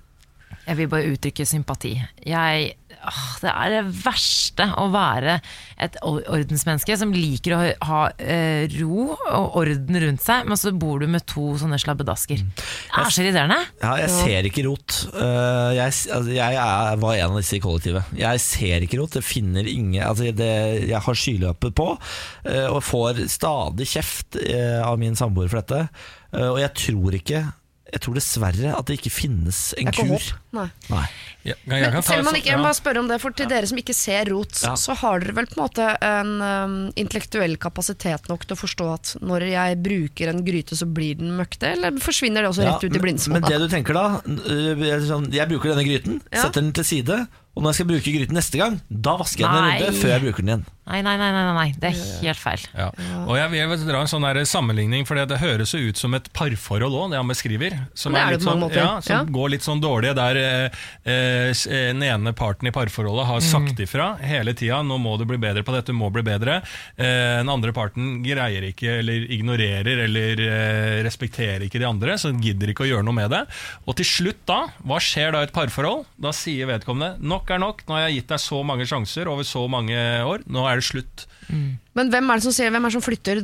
[0.63, 1.97] Jeg vil bare uttrykke sympati.
[2.23, 5.41] Jeg, åh, det er det verste å være
[5.83, 11.03] et ordensmenneske som liker å ha eh, ro og orden rundt seg, men så bor
[11.03, 12.45] du med to sånne slabbedasker.
[12.47, 13.59] Det er så irriterende.
[13.83, 15.01] Ja, jeg ser ikke rot.
[15.17, 18.13] Uh, jeg altså, jeg er, var en av disse i kollektivet.
[18.21, 19.19] Jeg ser ikke rot.
[19.19, 20.53] Jeg finner ingen altså, det,
[20.87, 25.89] Jeg har skyløpet på uh, og får stadig kjeft uh, av min samboer for dette.
[26.31, 27.43] Uh, og jeg tror ikke
[27.93, 30.29] Jeg tror dessverre at det ikke finnes en er kur.
[30.57, 30.65] Nei.
[30.89, 31.03] Nei.
[31.45, 33.19] Ja, jeg Men kan ta selv om man ikke, jeg må bare spørre om det,
[33.21, 34.73] for til dere som ikke ser rot, Ja.
[34.79, 38.87] så har dere vel på en måte en um, intellektuell kapasitet nok til å forstå
[38.95, 42.73] at når jeg bruker en gryte, så blir den møkte, eller forsvinner det også Ja,
[42.77, 43.43] rett ut i blindsmålet?
[43.43, 46.47] Men det du tenker da øh, sånn, Jeg bruker denne gryten, Ja.
[46.47, 49.53] setter den til side Og når jeg skal bruke gryten neste gang Da vasker jeg
[49.53, 49.81] den Nei.
[49.83, 51.69] runde før jeg bruker den igjen Nei, nei, nei, nei, nei.
[51.79, 52.63] det er helt feil.
[52.75, 52.89] Ja.
[53.31, 56.27] Og jeg vil dra en sånn der sammenligning, for det høres jo ut som et
[56.35, 57.77] parforhold òg, det han beskriver.
[57.95, 59.21] Som, det er litt sånn, ja, som Ja.
[59.31, 63.79] går litt sånn dårlig, der eh, eh, eh, den ene parten i parforholdet har sagt
[63.79, 66.59] ifra hele tida 'nå må du bli bedre på dette, du må bli bedre'.
[66.99, 72.35] Eh, den andre parten greier ikke, eller ignorerer, eller eh, respekterer ikke de andre, så
[72.35, 73.47] gidder ikke å gjøre noe med det.
[73.87, 76.05] Og til slutt da, hva skjer da i et parforhold?
[76.19, 79.43] Da sier vedkommende 'nok er nok, nå har jeg gitt deg så mange sjanser over
[79.45, 81.27] så mange år, nå er det slutt'.
[81.95, 83.43] Men hvem er det som, ser, hvem er det som flytter?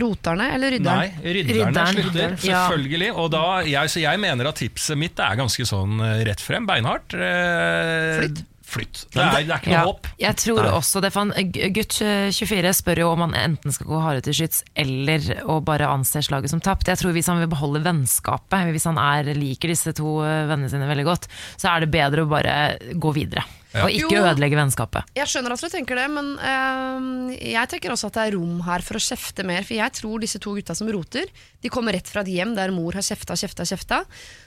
[0.00, 0.98] Roterne eller rydderen?
[1.02, 1.98] Nei, rydderne Rydderen.
[1.98, 2.68] slutter, Ja.
[2.68, 3.10] selvfølgelig.
[3.16, 6.64] Og da, jeg, så jeg mener at tipset mitt er ganske sånn eh, rett frem,
[6.66, 7.12] beinhardt.
[7.12, 8.44] Eh, Flytt.
[8.74, 9.04] Flytt.
[9.14, 10.08] Det er, det er ikke noe Ja, håp.
[10.18, 13.86] jeg tror også det, for han, Gutt eh, 24 spør jo om han enten skal
[13.92, 16.90] gå hardere til skyts eller å bare anse slaget som tapt.
[16.90, 20.72] Jeg tror Hvis han vil beholde vennskapet, hvis han er, liker disse to eh, vennene
[20.72, 22.56] sine veldig godt, så er det bedre å bare
[22.98, 23.46] gå videre.
[23.74, 24.26] Og ikke Jo.
[24.30, 25.08] ødelegge vennskapet.
[25.18, 28.60] Jeg skjønner at du tenker det, men øh, jeg tenker også at det er rom
[28.68, 29.66] her for å kjefte mer.
[29.66, 31.26] For jeg tror disse to gutta som roter,
[31.64, 33.98] de kommer rett fra et hjem der mor har kjefta, kjefta, kjefta.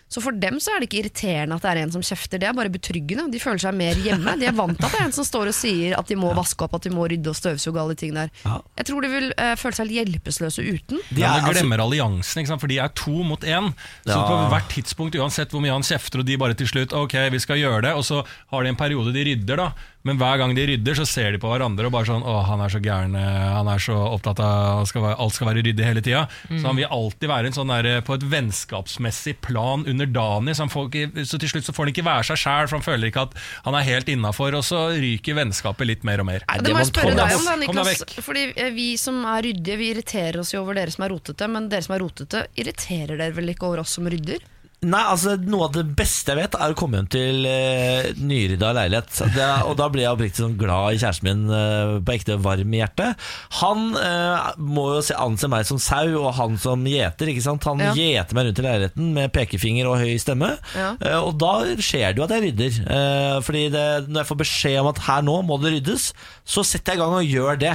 [0.10, 2.48] Så for dem så er det ikke irriterende at det er en som kjefter, det
[2.48, 3.26] er bare betryggende.
[3.34, 4.38] De føler seg mer hjemme.
[4.39, 6.30] De er vant til at det er en som står og sier at de må
[6.38, 8.32] vaske opp, at de må rydde og støvsuge og alle de tingene der.
[8.46, 8.56] Ja.
[8.80, 11.02] Jeg tror de vil uh, føle seg helt hjelpeløse uten.
[11.12, 12.63] De Ja, er, altså, glemmer alliansen, ikke sant?
[12.63, 13.67] for de er to mot én.
[14.08, 14.24] Så Ja.
[14.32, 17.39] på hvert tidspunkt, uansett hvor mye han kjefter, og de bare til slutt Ok, vi
[17.43, 19.72] skal gjøre det, og så har de en periode de rydder, da.
[20.05, 22.62] Men hver gang de rydder, så ser de på hverandre og bare sånn Å, han
[22.63, 25.83] er så gæren, eh, han er så opptatt av skal være, alt skal være ryddig
[25.83, 26.21] hele tida.
[26.47, 30.55] Så han vil alltid være en sånn der, på et vennskapsmessig plan underdanig.
[30.55, 32.79] Så, han får ikke, så til slutt så får han ikke være seg sjæl, for
[32.79, 36.29] han føler ikke at han er helt innafor, og så ryker vennskapet litt mer og
[36.29, 36.45] mer.
[36.47, 38.05] Nei, Det må jeg spørre deg om, da, Niklas.
[38.23, 41.49] Fordi eh, vi som er ryddige, vi irriterer oss jo over dere som er rotete.
[41.51, 44.45] Men dere som er rotete, irriterer dere vel ikke over oss som rydder?
[44.85, 48.67] Nei, altså Noe av det beste jeg vet, er å komme hjem til eh, nyrydda
[48.77, 49.09] leilighet.
[49.33, 52.75] Det, og da blir jeg oppriktig sånn glad i kjæresten min, eh, på ekte varm
[52.75, 53.23] i hjertet.
[53.63, 57.31] Han eh, må jo se, anse meg som sau, og han som gjeter.
[57.33, 57.65] ikke sant?
[57.65, 57.95] Han Ja.
[57.97, 60.51] gjeter meg rundt i leiligheten med pekefinger og høy stemme.
[60.77, 60.91] Ja.
[61.01, 62.77] Eh, og da skjer det jo at jeg rydder.
[62.85, 66.11] Eh, fordi det, når jeg får beskjed om at her nå må det ryddes,
[66.45, 67.73] så setter jeg i gang og gjør det.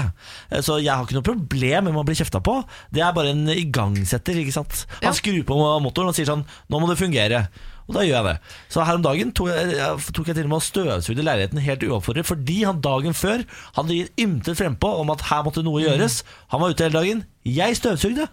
[0.62, 2.60] Så jeg har ikke noe problem med å bli kjefta på.
[2.94, 4.38] Det er bare en igangsetter.
[4.38, 4.86] ikke sant?
[5.02, 5.18] Han Ja.
[5.18, 7.42] skrur på motoren og sier sånn Nå må det fungere.
[7.88, 8.36] Og da gjør jeg det.
[8.70, 11.58] Så her om dagen tok jeg, jeg- tok jeg til og med og støvsugde leiligheten
[11.64, 13.42] helt uoppfordret, fordi han dagen før
[13.76, 16.22] hadde gitt ymtet frempå om at her måtte noe gjøres.
[16.54, 17.24] Han var ute hele dagen.
[17.44, 18.28] Jeg støvsugde.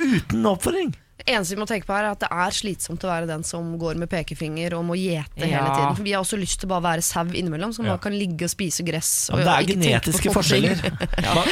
[0.00, 0.94] Uten oppfordring.
[1.24, 3.68] Eneste vi må tenke på her er at det er slitsomt å være den som
[3.80, 5.94] går med pekefinger og må gjete hele tiden.
[5.96, 7.94] For vi har også lyst til bare å være sau innimellom, som Ja.
[7.94, 9.30] bare kan ligge og spise gress.
[9.30, 10.82] Og, det er genetiske forskjeller.
[11.24, 11.44] Ja.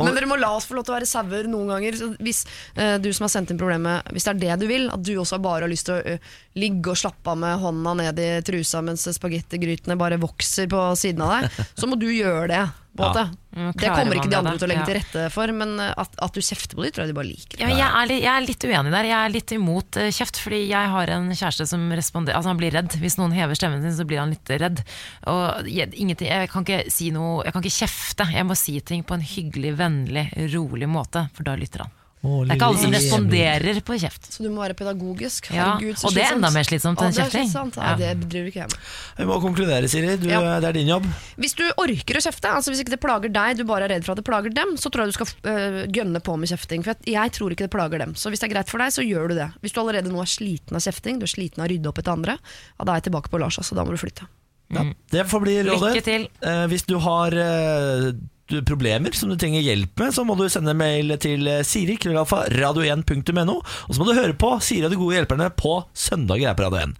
[0.00, 1.96] Men dere må la oss få lov til å være sauer noen ganger.
[2.00, 2.42] Så hvis
[2.78, 5.12] uh, du som har sendt inn problemet, hvis det er det du vil, at du
[5.20, 8.30] også bare har lyst til å uh, ligge og slappe av med hånda ned i
[8.46, 12.64] trusa mens spagettigrytene bare vokser på siden av deg, så må du gjøre det.
[12.98, 13.06] Ja.
[13.06, 13.24] måte.
[13.50, 16.34] Det kommer ikke de andre til å legge til rette for, men eh, at, at
[16.36, 17.62] du kjefter på dem, tror jeg de bare liker.
[17.62, 19.08] Ja, jeg, er, litt, jeg er litt uenig der.
[19.10, 22.60] Jeg er litt imot eh, kjeft, fordi jeg har en kjæreste som responderer Altså han
[22.60, 22.98] blir redd.
[23.02, 24.82] Hvis noen hever stemmen sin, så blir han litt redd.
[25.30, 28.28] Og jeg, jeg kan ikke si noe Jeg kan ikke kjefte.
[28.34, 31.96] Jeg må si ting på en hyggelig, vennlig, rolig måte, for da lytter han.
[32.20, 34.26] Det er ikke alle som responderer på kjeft.
[34.34, 35.46] Så du må være pedagogisk.
[35.54, 37.78] Ja, Herregud, så og det er enda mer slitsomt Ja, enn det er kjefting.
[37.80, 37.94] Ja.
[37.96, 38.90] det driver ikke jeg med.
[39.16, 40.16] Vi må konkludere, Siri.
[40.20, 40.40] Du, Ja.
[40.60, 41.06] Det er din jobb.
[41.40, 44.04] Hvis du orker å kjefte, altså hvis ikke det plager deg, du bare er redd
[44.04, 46.84] for at det plager dem, så tror jeg du skal øh, gønne på med kjefting.
[46.84, 48.12] For jeg, jeg tror ikke det plager dem.
[48.14, 49.48] Så hvis det er greit for deg, så gjør du det.
[49.64, 51.98] Hvis du allerede nå er sliten av kjefting, du er sliten av å rydde opp
[52.04, 53.74] etter andre, ja, da er jeg tilbake på Lars, altså.
[53.80, 54.28] Da må du flytte.
[54.70, 55.96] Ja, det får bli rådet.
[55.96, 56.28] Lykke til.
[56.46, 58.20] Eh, hvis du har eh, du-
[58.66, 62.44] problemer som du trenger hjelp med, så må du sende mail til eh, Siri, krøllalfa,
[62.52, 63.56] radio1.no.
[63.60, 66.66] Og så må du høre på Siri og de gode hjelperne på søndager her på
[66.68, 66.94] Radio 1.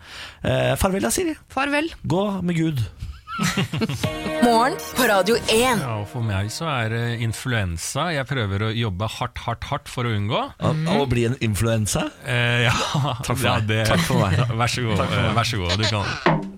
[0.46, 1.34] Eh, farvel da, Siri.
[1.52, 1.90] Farvel.
[2.06, 2.82] Gå med Gud.
[4.44, 5.48] Morgen på Radio 1.
[5.80, 8.10] Ja, og For meg så er det influensa.
[8.14, 10.42] Jeg prøver å jobbe hardt, hardt, hardt for å unngå.
[10.60, 12.06] Av å bli en influensa.
[12.26, 12.74] Eh, ja,
[13.24, 14.40] Takk for ja, det- Takk for meg.
[14.60, 15.04] Vær så god.
[15.08, 16.49] eh, Vær så god du kan.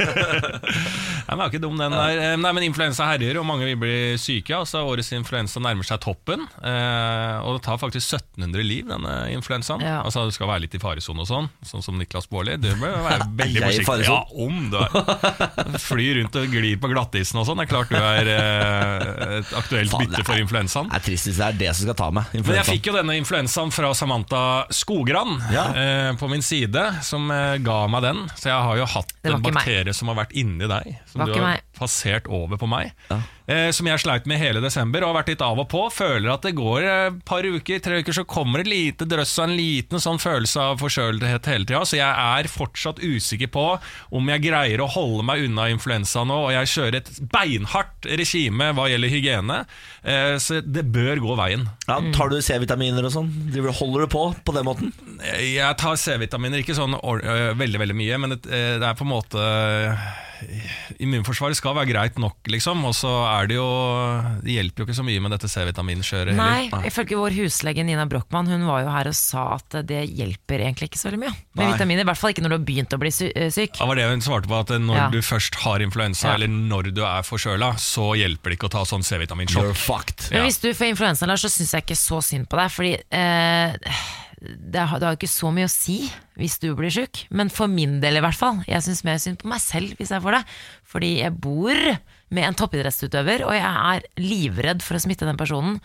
[0.00, 2.20] Nei, men er ikke dum den der.
[2.32, 4.54] Eh, Nei, men Influensa herjer, og mange vil bli syke.
[4.56, 6.42] Altså, årets influensa nærmer seg toppen.
[6.64, 9.82] Eh, og det tar faktisk 1700 liv, denne influensaen.
[9.84, 10.00] Ja.
[10.06, 12.56] Altså, Du skal være litt i faresonen og sånn, sånn som Niklas Baarli.
[12.62, 14.08] Du bør være veldig forsiktig.
[14.10, 15.78] Ja, om du er.
[15.80, 17.60] Fly rundt og glir på glattisen og sånn.
[17.62, 20.90] Det er klart du er eh, et aktuelt Faen, bytte for influensaen.
[20.90, 22.34] Det er trist hvis det er det som skal ta meg.
[22.40, 24.42] Men jeg fikk jo denne influensaen fra Samantha
[24.74, 25.66] Skogran Ja.
[25.74, 28.24] eh, på min side, som ga meg den.
[28.38, 31.34] Så jeg har jo hatt en bakterie som har vært inni deg, som Var du
[31.34, 31.69] ikke har meg.
[31.80, 32.92] Passert over på meg.
[33.50, 35.82] Eh, som jeg sleit med hele desember og har vært litt av og på.
[35.90, 39.48] Føler at det går et par uker, tre uker, så kommer et lite drøss og
[39.48, 41.82] en liten sånn følelse av forkjølethet hele tida.
[41.88, 43.66] Så jeg er fortsatt usikker på
[44.14, 48.70] om jeg greier å holde meg unna influensa nå, og jeg kjører et beinhardt regime
[48.76, 49.60] hva gjelder hygiene.
[50.02, 51.66] Eh, så det bør gå veien.
[51.88, 53.30] Ja, tar du C-vitaminer og sånn?
[53.80, 54.94] Holder du på på den måten?
[55.42, 59.06] Jeg tar C-vitaminer, ikke sånn øh, veldig veldig mye, men det, øh, det er på
[59.06, 59.46] en måte
[61.00, 62.82] Immunforsvaret skal være greit nok, liksom.
[62.88, 63.66] Og så er det jo
[64.44, 66.86] Det hjelper jo ikke så mye med dette C-vitaminskjøret Nei, heller.
[66.90, 70.90] ifølge vår huslege Nina Brochmann, hun var jo her og sa at det hjelper egentlig
[70.90, 71.70] ikke så veldig mye med Nei.
[71.74, 72.04] vitaminer.
[72.04, 73.76] I hvert fall ikke når du har begynt å bli sy eh, syk.
[73.78, 75.08] Det var det hun svarte på, at når Ja.
[75.12, 76.34] du først har influensa, Ja.
[76.34, 79.76] eller når du er forkjøla, så hjelper det ikke å ta sånn C-vitaminsjokk.
[80.30, 80.38] Ja.
[80.38, 82.70] Men hvis du får influensa, Lars, så syns jeg ikke så synd på deg.
[82.70, 83.76] Fordi eh,
[84.40, 85.98] det, har, det har ikke så mye å si
[86.40, 87.24] hvis du blir sjuk.
[87.28, 88.62] Men for min del, i hvert fall.
[88.68, 90.42] Jeg syns mer synd på meg selv hvis jeg får det.
[90.88, 91.80] Fordi jeg bor
[92.30, 95.80] med en toppidrettsutøver, og jeg er livredd for å smitte den personen.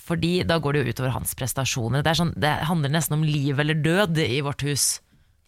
[0.00, 2.04] Fordi da går det jo utover hans prestasjoner.
[2.06, 4.90] Det, sånn, det handler nesten om liv eller død i vårt hus.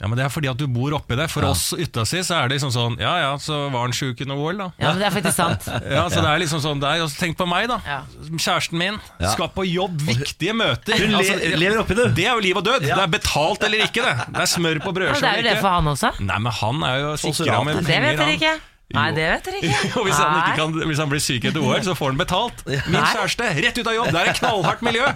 [0.02, 1.28] Ja, men Det er fordi at du bor oppi det.
[1.30, 4.34] For oss utenfor så er det liksom sånn Ja ja, så var han sjuk under
[4.34, 4.66] OL, da.
[4.82, 5.68] Ja, men det er faktisk sant.
[5.96, 7.78] Ja, så det er liksom sånn der, og så Tenk på meg, da.
[7.86, 8.00] Ja.
[8.34, 9.30] Kjæresten min Ja.
[9.36, 10.98] skal på jobb, viktige møter.
[10.98, 12.08] Hun Altså, lever oppi det.
[12.18, 12.88] Det er jo liv og død.
[12.88, 12.98] Ja.
[12.98, 14.16] Det er betalt eller ikke, det.
[14.34, 16.12] Det er smør på Ja, brødskiva det er jo det for han også.
[16.18, 17.90] Nei, men han er jo sikra med penger.
[17.92, 18.54] Det vet dere ikke.
[18.96, 19.90] Nei, det vet dere ikke.
[20.00, 22.62] Og hvis han, ikke kan, hvis han blir syk etter OL, så får han betalt.
[22.68, 23.04] Min Nei.
[23.14, 24.10] kjæreste, rett ut av jobb!
[24.12, 25.06] Det er et knallhardt miljø!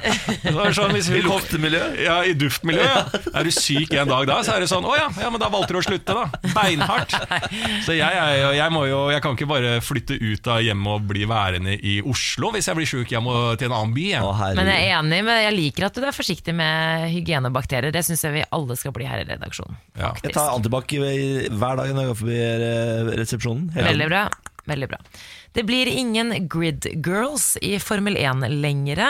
[0.47, 1.83] Det er sånn, I luftmiljø?
[2.07, 2.87] Ja, i duftmiljø.
[2.87, 3.03] Ja.
[3.37, 5.49] Er du syk en dag da, så er det sånn Å ja, ja, men da
[5.53, 6.27] valgte du å slutte, da.
[6.57, 7.15] Beinhardt.
[7.87, 11.07] Så jeg, jeg, jeg, må jo, jeg kan ikke bare flytte ut av hjemmet og
[11.11, 13.13] bli værende i Oslo hvis jeg blir syk.
[13.17, 14.07] Jeg må til en annen by.
[14.23, 14.33] Å.
[14.57, 17.93] Men jeg er enig, men jeg liker at du er forsiktig med hygienebakterier.
[17.95, 19.77] Det syns jeg vi alle skal bli her i redaksjonen.
[19.99, 20.13] Ja.
[20.25, 23.13] Jeg tar antibac i- hver dag når jeg går forbi eh,
[23.75, 24.27] Veldig bra.
[24.67, 24.99] Veldig bra.
[25.53, 29.03] Det blir ingen Grid Girls i Formel 1 lenger.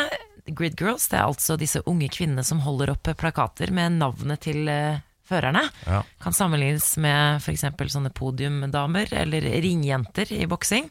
[0.47, 4.69] Grid Girls det er altså disse unge kvinnene som holder opp plakater med navnet til
[4.71, 5.65] eh, førerne.
[5.87, 6.03] Ja.
[6.23, 7.65] Kan sammenlignes med f.eks.
[7.93, 10.91] sånne podiumdamer eller ringjenter i boksing.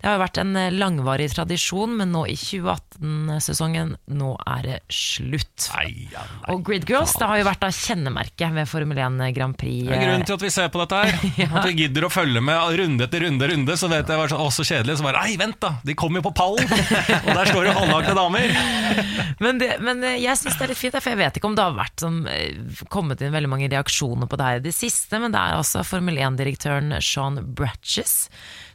[0.00, 4.78] Det har jo vært en eh, langvarig tradisjon, men nå i 2018-sesongen, nå er det
[4.88, 5.66] slutt.
[5.74, 6.54] Nei, ja, nei.
[6.54, 9.84] Og Grid Girls det har jo vært da kjennemerket ved Formel 1 Grand Prix.
[9.90, 11.18] Det er grunnen til at vi ser på dette her.
[11.60, 14.54] At vi gidder å følge med runde etter runde, runde så vet jeg var sånn,
[14.54, 14.96] så kjedelig.
[15.00, 15.74] Så bare Nei, vent, da!
[15.84, 16.70] De kommer jo på pallen!
[17.26, 18.56] Og der står det halvnakne damer.
[19.40, 21.58] Men, det, men eh, jeg syns det er litt fint, for jeg vet ikke om
[21.58, 24.74] det har vært som, eh, kommet inn veldig mange reaksjoner på det her i det
[24.76, 28.30] siste, men det er altså Formel 1-direktøren Sean Bratches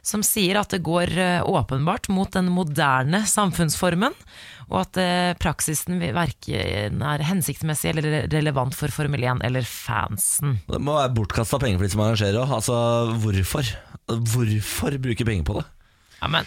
[0.06, 4.14] som sier at det går eh, åpenbart mot den moderne samfunnsformen,
[4.66, 10.60] og at eh, praksisen verken er hensiktsmessig eller relevant for Formel 1 eller fansen.
[10.70, 12.54] Det må være bortkasta penger for de som arrangerer òg.
[12.60, 12.78] Altså,
[13.24, 13.72] hvorfor?
[14.06, 15.66] Hvorfor bruke penger på det?
[16.20, 16.46] Ja, men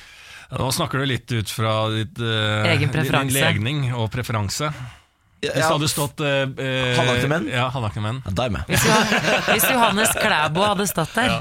[0.49, 4.71] Nå snakker du litt ut fra ditt, uh, Egen din legning og preferanse.
[5.39, 6.49] Hvis det hadde stått uh,
[6.97, 7.45] Halvnakne menn?
[7.47, 8.17] Ja, halvnakne menn.
[8.25, 8.63] Ja, Da er jeg med.
[8.67, 11.35] hvis, Johan- hvis Johannes Klæbo hadde stått der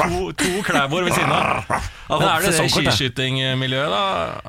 [0.00, 1.66] To, to Klæboer ved siden av.
[2.12, 4.00] Men er det sånn skiskytingmiljø, da?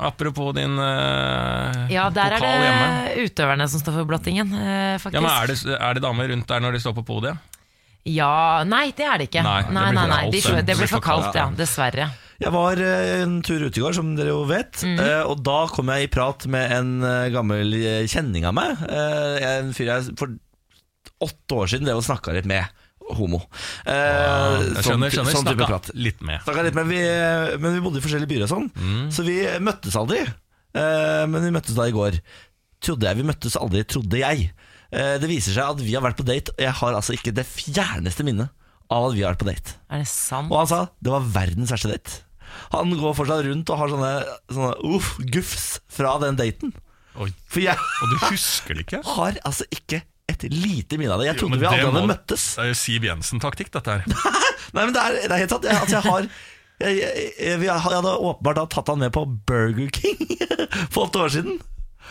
[0.08, 3.28] Apropos din uh, Ja, der er det hjemme.
[3.28, 5.20] utøverne som står for blottingen, uh, faktisk.
[5.20, 7.52] Ja, men er det, er det damer rundt der når de står på podiet?
[8.08, 9.44] Ja, nei, det er det ikke.
[9.46, 10.64] Nei, Nei, det blir nei, nei, kaldt, de, det.
[10.68, 11.46] det blir for kaldt, ja.
[11.56, 12.10] Dessverre.
[12.42, 14.82] Jeg var eh, en tur ute i går, som dere jo vet.
[14.88, 17.76] eh, Og da kom jeg i prat med en eh, gammel
[18.10, 18.80] kjenning av meg.
[18.90, 20.34] En fyr jeg for
[21.24, 22.66] åtte år siden drev og snakka litt med.
[23.04, 23.42] Homo.
[23.86, 25.90] Eh, Jeg sånn- skjønner, skjønner sånn type prat.
[25.94, 26.40] litt med.
[26.64, 27.02] Litt, men, vi,
[27.60, 28.70] men vi bodde i forskjellige byer og sånn,
[29.12, 30.22] så vi møttes aldri.
[30.74, 32.18] Eh, men vi møttes da i går.
[32.84, 34.48] Trodde jeg vi møttes aldri, trodde jeg.
[34.92, 37.36] Eh, det viser seg at vi har vært på date, og jeg har altså ikke
[37.36, 38.50] det fjerneste minnet
[38.94, 39.76] av at vi har vært på date.
[39.94, 40.52] Er det sant?
[40.54, 42.22] Og han sa det var verdens verste date.
[42.76, 44.10] Han går fortsatt rundt og har sånne,
[44.54, 46.74] sånne uff, gufs fra den daten.
[47.22, 47.28] Oi.
[47.50, 49.02] For jeg Og du husker det ikke?
[49.18, 51.28] har altså ikke et lite minne av det.
[51.32, 52.46] Jeg trodde men vi aldri hadde må- møttes.
[52.56, 54.06] Det er jo Siv Jensen-taktikk, dette her.
[54.78, 55.68] Nei, men det er, det er helt sant.
[55.68, 56.30] Jeg, altså, jeg har
[56.84, 60.24] jeg, jeg, jeg, jeg hadde åpenbart da tatt han med på Burger King
[60.94, 61.60] for åtte år siden.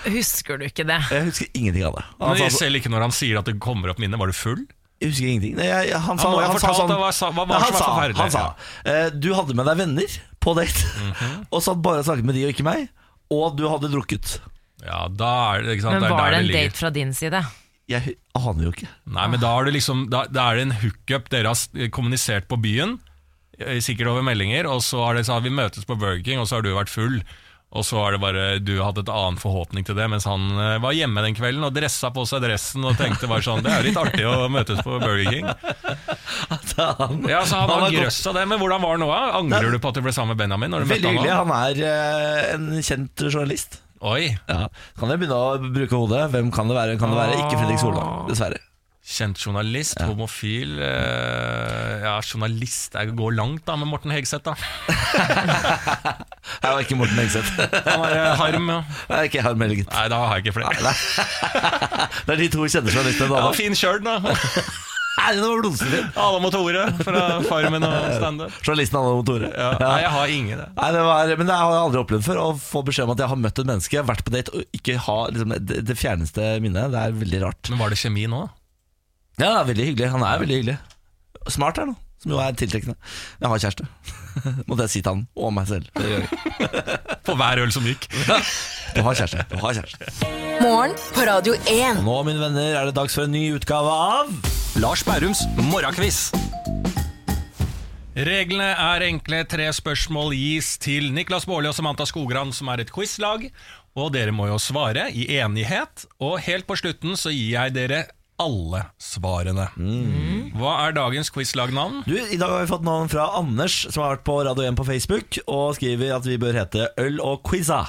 [0.07, 0.99] Husker du ikke det?
[1.13, 2.05] Jeg husker ingenting av det.
[2.19, 4.19] Men Han sa, jeg selv ikke når han sier at det kommer opp minnet.
[4.23, 4.63] Var du full?
[5.03, 5.57] Jeg husker ingenting.
[5.59, 7.91] Nei, jeg, han, sa, Han han sa sånn hva han sa,
[8.23, 8.45] han sa
[8.87, 11.43] eh, Du hadde med deg venner på date, Mhm.
[11.53, 12.87] og satt bare og snakket med de og ikke meg.
[13.33, 14.39] Og du hadde drukket.
[14.85, 16.01] Ja, da er det ikke sant?
[16.03, 17.43] Men var det en date fra din side?
[17.91, 18.89] Jeg aner jo ikke.
[19.11, 22.47] Nei, men da er det liksom Da, da er det en hookup dere har kommunisert
[22.51, 22.97] på byen,
[23.59, 26.41] eh, sikkert over meldinger, og så har det sånn at vi møtes på Burger King,
[26.43, 27.21] og så har du vært full.
[27.73, 30.75] Og så er det bare du hadde et annen forhåpning til det, mens han eh,
[30.83, 33.81] var hjemme den kvelden og dressa på seg dressen og tenkte bare sånn Det er
[33.81, 35.49] jo litt artig å møtes på Burger King.
[36.77, 38.43] Han, Ja, så han han har grøss av det.
[38.49, 39.09] Men hvordan var det nå?
[39.13, 40.73] Angrer du på at du ble sammen med Benjamin?
[40.73, 41.33] Når du møtte Veldig hyggelig.
[41.33, 41.53] han?
[41.53, 43.79] Han er uh, en kjent journalist.
[44.03, 44.67] Oi, Ja.
[44.99, 46.25] Kan jeg begynne å bruke hodet?
[46.33, 46.99] Hvem kan det være?
[47.01, 48.59] Kan det være ikke Fredrik Solvang, dessverre.
[49.03, 54.55] Kjent journalist, homofil eh, Ja, journalist Jeg går langt da med Morten Hegseth, da.
[56.63, 57.51] Jeg var ikke Morten Hegseth.
[57.59, 58.77] Han er eh, harm, ja.
[59.09, 59.91] Jeg er ikke Harm heller, gitt.
[59.91, 60.95] Nei, da har jeg ikke flere.
[62.27, 63.35] Det er de to kjente journalistene.
[63.35, 63.53] Ja, da.
[63.59, 64.15] fin kjørt, da.
[65.13, 66.07] Nei, det var blodstinn.
[66.23, 68.55] Alle mot Tore fra Farmen og standup.
[68.67, 69.51] Journalisten Anne Tore.
[69.51, 69.75] Ja.
[69.83, 70.63] Nei, jeg har ingen.
[70.79, 72.39] Nei, det var, men det har jeg aldri opplevd før.
[72.47, 74.95] Å få beskjed om at jeg har møtt et menneske, vært på date og ikke
[75.11, 76.87] ha liksom, det, det fjerneste minnet.
[76.95, 77.63] Det er veldig rart.
[77.75, 78.43] Men var det kjemi nå?
[79.43, 80.09] Ja, det er veldig hyggelig.
[80.13, 80.75] Han er veldig hyggelig.
[81.51, 82.95] Smart er nå, som jo er tiltrekkende.
[83.43, 83.87] Jeg har kjæreste.
[84.69, 85.89] Måtte jeg si til han og meg selv.
[85.97, 86.77] Det gjør jeg.
[87.27, 88.07] På hver øl som gikk.
[88.93, 89.43] Du har kjæreste.
[89.49, 90.29] Du har kjæreste.
[90.61, 92.03] Morgen på Radio 1.
[92.05, 94.29] Nå, mine venner, er det dags for en ny utgave av
[94.83, 95.41] Lars Bærums
[95.71, 96.27] morgenkviss.
[98.13, 99.47] Reglene er enkle.
[99.49, 103.49] Tre spørsmål gis til Niklas Baarli og Samantha Skogran, som er et quizlag.
[103.97, 106.05] Og dere må jo svare i enighet.
[106.21, 108.05] Og helt på slutten så gir jeg dere
[108.41, 109.69] alle svarene.
[110.59, 112.03] Hva er dagens quizlagnavn?
[112.09, 114.79] Du, I dag har vi fått navn fra Anders, som har vært på Radio 1
[114.79, 117.85] på Facebook, og skriver at vi bør hete Øl og Quiza.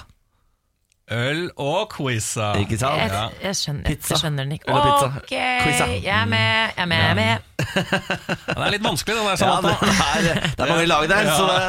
[1.11, 2.53] Øl og quiza.
[2.61, 2.95] Ikke sant?
[3.01, 3.27] Jeg, Ja.
[3.43, 4.13] jeg, skjønner, Pizza.
[4.13, 4.67] jeg skjønner den ikke.
[4.71, 5.07] Eller pizza.
[5.19, 6.97] Ok, jeg er med, jeg er med.
[6.97, 7.37] Jeg er med.
[8.47, 9.29] Den er litt vanskelig, den der.
[9.29, 9.69] Ja, Samantha.
[9.83, 11.59] det, er, det er mange lag der, så det,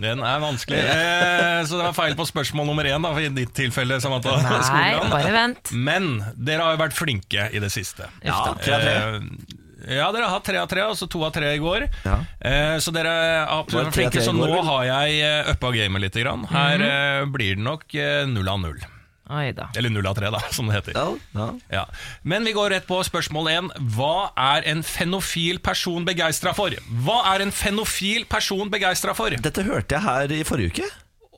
[0.00, 0.78] Den er vanskelig.
[0.82, 4.36] Eh, så det var feil på spørsmål nummer én, da, i ditt tilfelle, Samantha.
[4.74, 5.72] Nei, bare vent.
[5.72, 8.10] Men dere har jo vært flinke i det siste.
[8.24, 8.96] ja, tre av tre.
[9.90, 11.88] Eh, ja, dere har hatt tre av tre, altså to av tre i går.
[12.06, 12.20] Ja.
[12.38, 13.10] Eh, så dere
[13.42, 16.14] har absolutt flinke, så nå har jeg uh, uppa gamet litt.
[16.22, 16.46] Grann.
[16.50, 16.86] Her Mhm.
[16.86, 18.80] eh, blir det nok eh, null av null.
[19.30, 20.92] Eller null av tre, da, som det heter.
[20.98, 21.44] ja, ja.
[21.70, 21.84] Ja.
[22.24, 23.68] Men vi går rett på spørsmål én.
[23.94, 26.70] Hva er en fenofil person begeistra for?
[27.06, 29.30] Hva er en fenofil person begeistra for?
[29.30, 30.88] Dette hørte jeg her i forrige uke.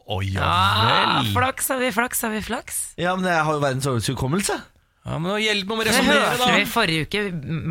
[0.09, 1.33] Å ja Ah, vel.
[1.37, 2.81] flaks har vi, flaks har vi, flaks.
[2.99, 4.57] Ja, men jeg har jo verdens hukommelse.
[5.03, 6.71] Ja, men Hjelp meg med å Det resonnere, hørte vi da.
[6.71, 7.23] forrige uke,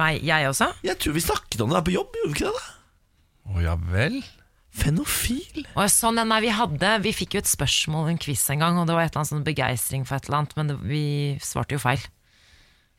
[0.01, 0.67] meg, jeg også.
[0.83, 2.61] Jeg tror vi snakket om det her på jobb, gjorde vi ikke det?
[2.61, 2.77] da?
[3.51, 4.17] Å ja vel.
[4.71, 5.65] Fenofil?
[5.75, 8.61] Og sånn, ja, nei, vi, hadde, vi fikk jo et spørsmål i en quiz en
[8.63, 10.77] gang, og det var et eller annet sånn begeistring for et eller annet, men det,
[10.87, 11.03] vi
[11.43, 12.03] svarte jo feil.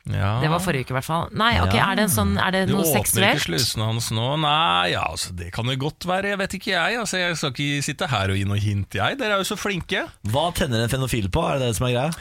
[0.03, 0.33] Ja.
[0.43, 1.29] Det var forrige uke i hvert fall.
[1.31, 1.85] Nei, ok, Ja.
[1.93, 4.25] er det, en sånn, er det Du åpner ikke slusene hans nå?
[4.41, 6.27] Nei, ja, altså, det kan jo godt være.
[6.33, 6.97] Jeg vet ikke jeg.
[6.99, 9.17] Altså, jeg skal ikke sitte her og gi noe hint, jeg.
[9.17, 10.01] Dere er jo så flinke.
[10.27, 11.45] Hva tenner en fenofil på?
[11.47, 12.11] Er det det som er greia?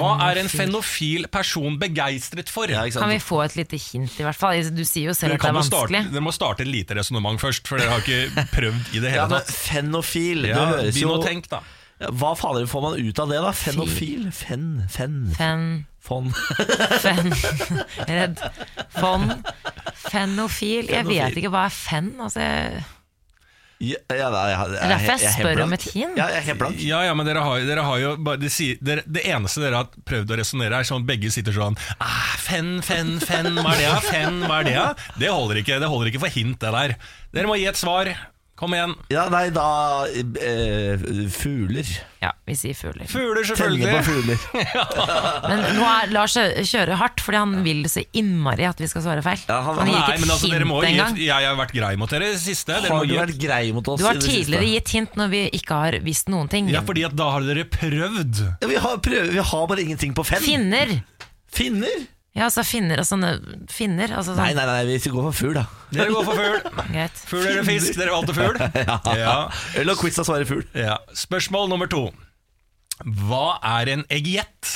[0.00, 2.72] Hva er en fenofil person begeistret for?
[2.72, 4.62] Ja, ikke Kan vi få et lite hint, i hvert fall?
[4.72, 6.12] Du sier jo selv Dere, at det er jo starte, vanskelig.
[6.16, 9.28] dere må starte et lite resonnement først, for dere har ikke prøvd i det hele
[9.28, 9.52] tatt.
[9.52, 11.60] fenofil, Ja, det høres Begynn jo å tenke, da.
[12.00, 13.52] Ja, Hva fader får man ut av det, da?
[13.56, 14.26] Fenofil?
[14.32, 16.32] Fen, fen, Fen, fon.
[17.04, 17.32] fen,
[18.08, 18.42] redd,
[18.96, 19.28] fon,
[20.08, 20.86] fenofil.
[20.90, 22.12] Jeg vet ikke hva er fen.
[22.20, 22.84] Altså, jeg-
[23.78, 26.14] Ja, ja, nei, jeg, jeg, Det er derfor jeg jeg spør om et hint.
[26.16, 26.78] Ja, jeg er helt blank.
[26.80, 29.82] Ja, ja, men dere har, dere har jo bare, de sier, dere, Det eneste dere
[29.82, 33.82] har prøvd å resonnere, er sånn begge sitter sånn ah, Fenn, fenn, fenn, hva er
[33.82, 33.90] det?
[34.08, 34.86] Fen, hva er det?
[35.20, 36.96] Det holder ikke det holder ikke for hint, det der.
[37.36, 38.08] Dere må gi et svar.
[38.56, 38.94] Kom igjen.
[39.12, 39.64] Ja, nei, da
[40.08, 40.96] eh,
[41.28, 41.84] Fugler.
[42.22, 43.04] Ja, vi sier fugler.
[43.10, 44.38] Fugler, Tenne på fugler.
[45.50, 49.20] Men nå er Lars kjører hardt, fordi han vil så innmari at vi skal svare
[49.26, 49.42] feil.
[49.50, 51.20] Ja, han- han gir ikke men et altså, dere må hint gi, engang.
[51.26, 52.72] jeg har vært grei mot dere i det siste.
[52.80, 54.00] Dere Har du gi, vært grei mot oss?
[54.00, 54.40] Du har i det siste?
[54.40, 56.72] tidligere gitt hint når vi ikke har visst noen ting.
[56.72, 58.40] ja, fordi at da har dere prøvd.
[58.64, 60.40] Ja, vi, har prøv, vi har bare ingenting på fem.
[60.42, 60.96] Finner!
[61.52, 62.06] Finner?
[62.36, 63.30] Ja, altså finner og sånne
[63.72, 64.12] finner.
[64.12, 64.42] Altså sånn.
[64.44, 65.62] Nei, nei, nei, vi skal gå for fugl, da.
[65.96, 66.58] Dere går for fugl.
[67.32, 67.96] Fugl eller fisk?
[67.96, 68.58] Dere valgte fugl.
[68.86, 68.98] Ja.
[69.16, 69.36] ja.
[69.80, 70.66] Eller quiz og svarer fugl.
[70.76, 70.98] Ja.
[71.16, 72.10] Spørsmål nummer to.
[73.04, 74.74] Hva er en eggjet?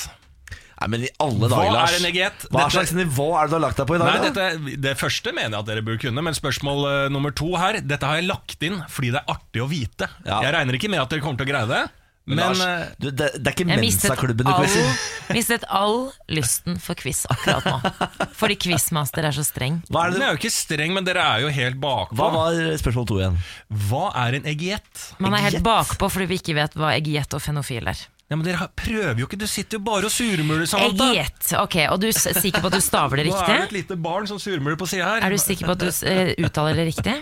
[0.80, 1.92] Nei, men i alle dager, Lars.
[1.92, 2.44] er en eggjet?
[2.48, 4.08] Hva Dette- slags nivå er det du har lagt deg på i dag?
[4.08, 4.30] Nei, da?
[4.56, 7.82] dette, Det første mener jeg at dere burde kunne, men spørsmål uh, nummer to her
[7.84, 10.08] Dette har jeg lagt inn fordi det er artig å vite.
[10.24, 10.38] Ja.
[10.46, 11.82] Jeg regner ikke med at dere kommer til å greie det,
[12.28, 14.84] men, Lars, eh, du, det, det er ikke Mensa-klubben du quizer.
[15.30, 18.28] Jeg mistet all lysten for quiz akkurat nå.
[18.38, 19.80] Fordi quizmaster er så streng.
[19.90, 22.18] Hva, er den er jo ikke streng, men dere er jo helt bakpå.
[22.20, 23.42] hva var spørsmål to igjen?
[23.88, 25.04] Hva er en egiett?
[25.18, 28.06] Man er helt bakpå fordi vi ikke vet hva egiett og fenofil er.
[28.30, 30.62] Ja, men Dere prøver jo ikke, du sitter jo bare og surmuler.
[30.70, 30.94] sammen.
[30.94, 31.48] Egiett.
[31.58, 33.96] ok, og du er sikker på at du staver det Nå er det et lite
[33.98, 35.26] barn som surmuler på sida her.
[35.26, 37.16] Er du sikker på at du uh, uttaler det riktig?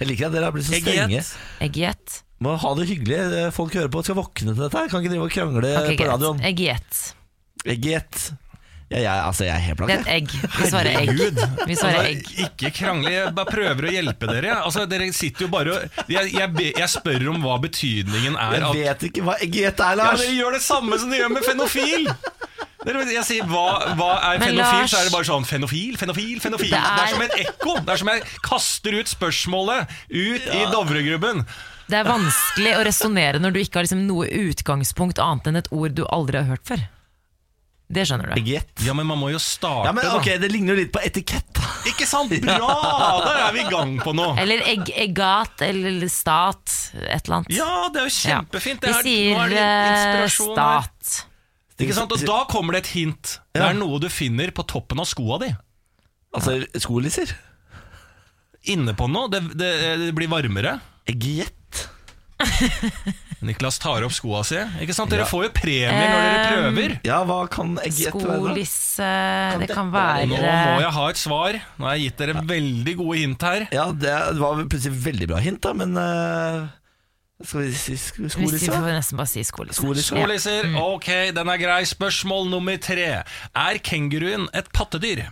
[0.00, 1.20] Jeg liker at dere har blitt så strenge.
[1.68, 2.23] Eggjet.
[2.34, 2.44] Eggjet.
[2.44, 3.52] Må ha det hyggelig.
[3.54, 4.76] Folk hører på skal våkne til dette.
[4.78, 6.40] her Kan ikke drive og krangle okay, på radioen.
[6.44, 7.04] Eggjet.
[7.64, 8.32] Egget.
[8.92, 10.32] Ja, jeg, altså, jeg er helt Det er et egg.
[10.58, 11.38] Vi svarer egg.
[11.66, 12.26] Vi svarer Altså, egg.
[12.44, 14.52] Ikke krangle, jeg bare prøver å hjelpe dere.
[14.60, 18.84] Altså, dere sitter jo bare og jeg, jeg, jeg spør om hva betydningen er Jeg
[18.84, 20.20] vet ikke hva egget er, Ja, Lars.
[20.20, 22.10] Dere gjør det samme som dere gjør med fenofil!
[22.84, 23.64] Dere, jeg sier hva,
[23.96, 26.74] hva er Men fenofil, Lars- så er det bare sånn fenofil, fenofil, fenofil.
[26.74, 27.78] Det Det er, er- som et ekko.
[27.80, 31.40] Det er som jeg kaster ut spørsmålet ut i Dovregrubben.
[31.90, 35.70] Det er vanskelig å resonnere når du ikke har liksom noe utgangspunkt annet enn et
[35.74, 36.84] ord du aldri har hørt før.
[37.94, 38.40] Det skjønner du.
[38.46, 38.70] Get.
[38.86, 40.38] Ja, men man må jo starte, Ja, men ok, da.
[40.40, 41.60] Det ligner jo litt på etikett.
[41.90, 42.32] Ikke sant?
[42.44, 42.70] Bra!
[43.26, 44.32] Der er vi i gang på noe.
[44.40, 46.64] Eller egg, eggat eller stat,
[47.04, 47.52] et eller annet.
[47.52, 48.88] Ja, det er jo kjempefint.
[48.88, 48.96] Ja.
[48.96, 50.88] Vi er, sier er det eh, inspirasjon her.
[50.88, 51.14] stat.
[51.84, 52.14] Ikke sant?
[52.16, 53.36] Og da kommer det et hint.
[53.52, 55.50] Det er noe du finner på toppen av skoa di.
[56.34, 57.34] Altså skolisser.
[58.72, 59.28] Inne på noe.
[59.28, 59.70] Det, det,
[60.06, 60.78] det blir varmere.
[61.10, 61.52] Egget.
[63.44, 64.56] Niklas tar opp skoa si.
[64.80, 65.10] Ikke sant?
[65.12, 65.28] Dere Ja.
[65.28, 66.94] får jo premier når dere prøver.
[67.04, 68.12] Ja, hva kan jeg da?
[68.14, 69.10] Skolisse
[69.60, 71.58] Det kan være- Nå må jeg ha et svar.
[71.78, 73.66] Nå har jeg gitt dere veldig gode hint her.
[73.72, 76.66] Ja, det var plutselig veldig bra hint, da, men uh,
[77.44, 78.70] Skal vi si skolisse?
[78.70, 79.80] Vi får nesten bare si skolisse.
[79.82, 80.14] Skolisse.
[80.16, 80.24] Ja.
[80.24, 81.82] Skolisser, ok, den er grei.
[81.84, 83.22] Spørsmål nummer tre.
[83.54, 85.26] Er kenguruen et pattedyr?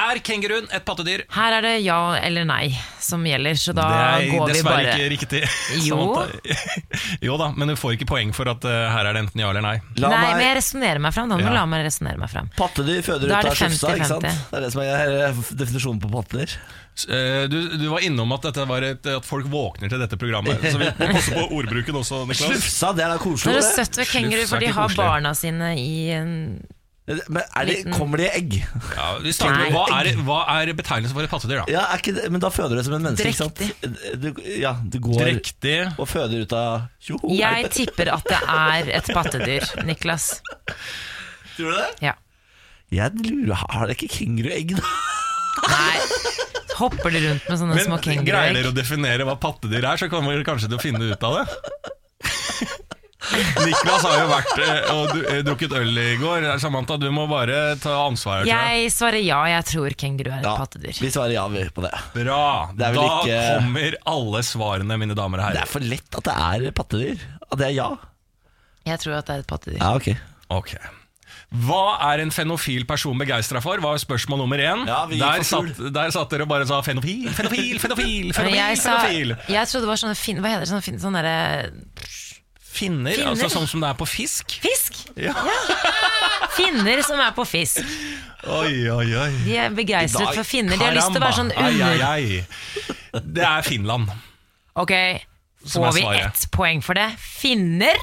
[0.00, 1.22] Er kenguruen et pattedyr?
[1.34, 2.70] Her er det ja eller nei
[3.00, 5.42] som gjelder, så da det er går vi dessverre bare ikke riktig.
[5.88, 5.98] Jo.
[7.26, 9.50] Jo da, men du får ikke poeng for at uh, her er det enten ja
[9.52, 9.74] eller nei.
[10.00, 11.28] La Nei, men jeg resonnerer meg fram.
[11.32, 11.54] Da må Ja.
[11.60, 12.48] la meg resonnere meg fram.
[12.56, 14.28] Pattedyr føder ut er av det slufsa, ikke sant?
[14.28, 16.56] Det er det som er definisjonen på pattedyr.
[17.08, 20.60] Eh, Du, du var innom at dette var et, at folk våkner til dette programmet.
[20.64, 22.48] Så vi må passe på ordbruken også, Niklas.
[22.50, 23.52] Slufsa, det er da koselig.
[23.54, 25.04] er det er søtt ved kenguru, er for de har koselig.
[25.04, 26.34] barna sine i en
[27.32, 28.56] Men er det, kommer det i egg?
[28.94, 31.66] Ja, vi starter med, hva, er, hva er betegnelsen for et pattedyr, da?
[31.72, 33.62] Ja, er ikke det, Men da føder det som en menneske, ikke sant?
[34.22, 34.28] Du,
[34.60, 35.76] ja, du går Drektig.
[35.96, 40.32] og føder ut av er Jeg tipper at det er et pattedyr, Niklas.
[41.56, 41.88] Tror du det?
[42.10, 42.16] Ja.
[42.90, 44.94] Jeg lurer, Har det ikke kenguruegg, da?
[45.70, 45.96] Nei.
[46.80, 50.08] Hopper de rundt med sånne små Men greier dere å definere hva pattedyr er, så
[50.12, 51.96] kommer dere kanskje til å finne ut av det.
[53.66, 56.46] Niklas har jo vært eh, og du- eh, drukket øl i går.
[56.62, 58.42] Samantha, du må bare ta ansvar.
[58.44, 58.82] tror jeg.
[58.84, 61.00] Jeg svarer ja, jeg tror kenguru er et Ja, pattedyr.
[61.00, 61.92] vi svarer ja vi på det.
[62.16, 62.42] Bra!
[62.74, 65.62] Det er vel Da ikke- kommer alle svarene, mine damer og Det herrer.
[65.62, 67.18] er for lett at det er pattedyr.
[67.50, 67.90] At det er ja.
[68.86, 69.78] Jeg tror at det er et pattedyr.
[69.78, 70.16] Ja, ok
[70.50, 70.70] Ok
[71.50, 73.76] Hva er en fenofil person begeistra for?
[73.82, 74.86] Var spørsmål nummer én.
[74.86, 75.74] Ja, vi gikk der, for fugl.
[75.74, 78.24] satt, der satt dere og bare sa fenofil, fenofil, fenofil.
[78.30, 79.36] Men fenofil, jeg, sa, fenofil.
[79.50, 80.70] jeg trodde det var sånne fin, Hva heter det?
[80.70, 81.72] Sånne, fin, sånne derre
[82.80, 83.34] Finner, Finner.
[83.34, 84.56] altså sånn som det er på fisk.
[84.64, 85.02] Fisk!
[85.20, 85.34] Ja.
[86.56, 87.84] Finner som er på fisk.
[88.48, 89.30] Oi, oi, oi.
[89.44, 90.80] De er begeistret for finner.
[90.80, 91.92] De har lyst til å være sånn under...
[91.92, 93.20] Ai, ai, ai.
[93.20, 94.08] Det er Finland.
[94.80, 94.94] Ok,
[95.68, 97.10] får vi ett poeng for det?
[97.20, 98.00] Finner?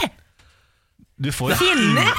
[1.17, 2.13] Du får Finner?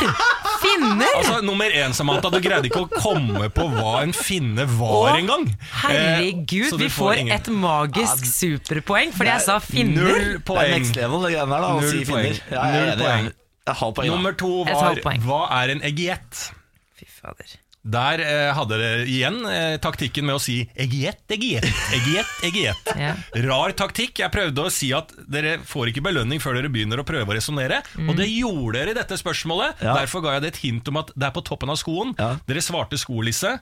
[0.63, 1.13] Finner?
[1.19, 5.47] Altså, Nummer én, Samantha, du greide ikke å komme på hva en finne var engang.
[5.85, 10.03] Herregud, Eh, vi får ingen- et magisk superpoeng fordi jeg sa finner.
[10.03, 10.71] Null Det er poeng.
[10.79, 11.69] next level, det greiene her, da.
[11.69, 12.25] Å Null si poeng.
[12.25, 12.41] finner.
[12.51, 13.25] Ja, jeg Null poeng.
[13.25, 13.33] jeg.
[13.69, 14.07] Jeg poeng.
[14.09, 16.51] Nummer to var hva er en eggjet?
[16.97, 17.45] Fy fader.
[17.87, 21.65] Der eh, hadde dere igjen eh, taktikken med å si Egiet, egiet,
[21.95, 23.15] egiet, egiet Ja.
[23.47, 24.19] Rar taktikk.
[24.21, 27.37] Jeg prøvde å si at dere får ikke belønning før dere begynner å prøve å
[27.39, 27.81] resonnere.
[28.05, 29.85] Og det gjorde dere i dette spørsmålet.
[29.85, 29.95] Ja.
[30.01, 32.17] Derfor ga jeg det et hint om at det er på toppen av skoen.
[32.19, 32.35] Ja.
[32.51, 33.59] Dere svarte skolisse.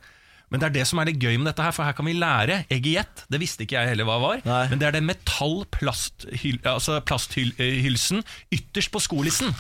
[0.47, 2.15] Men det er det som er det gøy med dette her, for her kan vi
[2.15, 2.61] lære.
[2.71, 4.45] egiet det visste ikke jeg heller hva var.
[4.47, 4.63] Nei.
[4.71, 8.23] Men det er den metall-plasthylsen altså plasthylsen
[8.55, 9.51] ytterst på skolissen.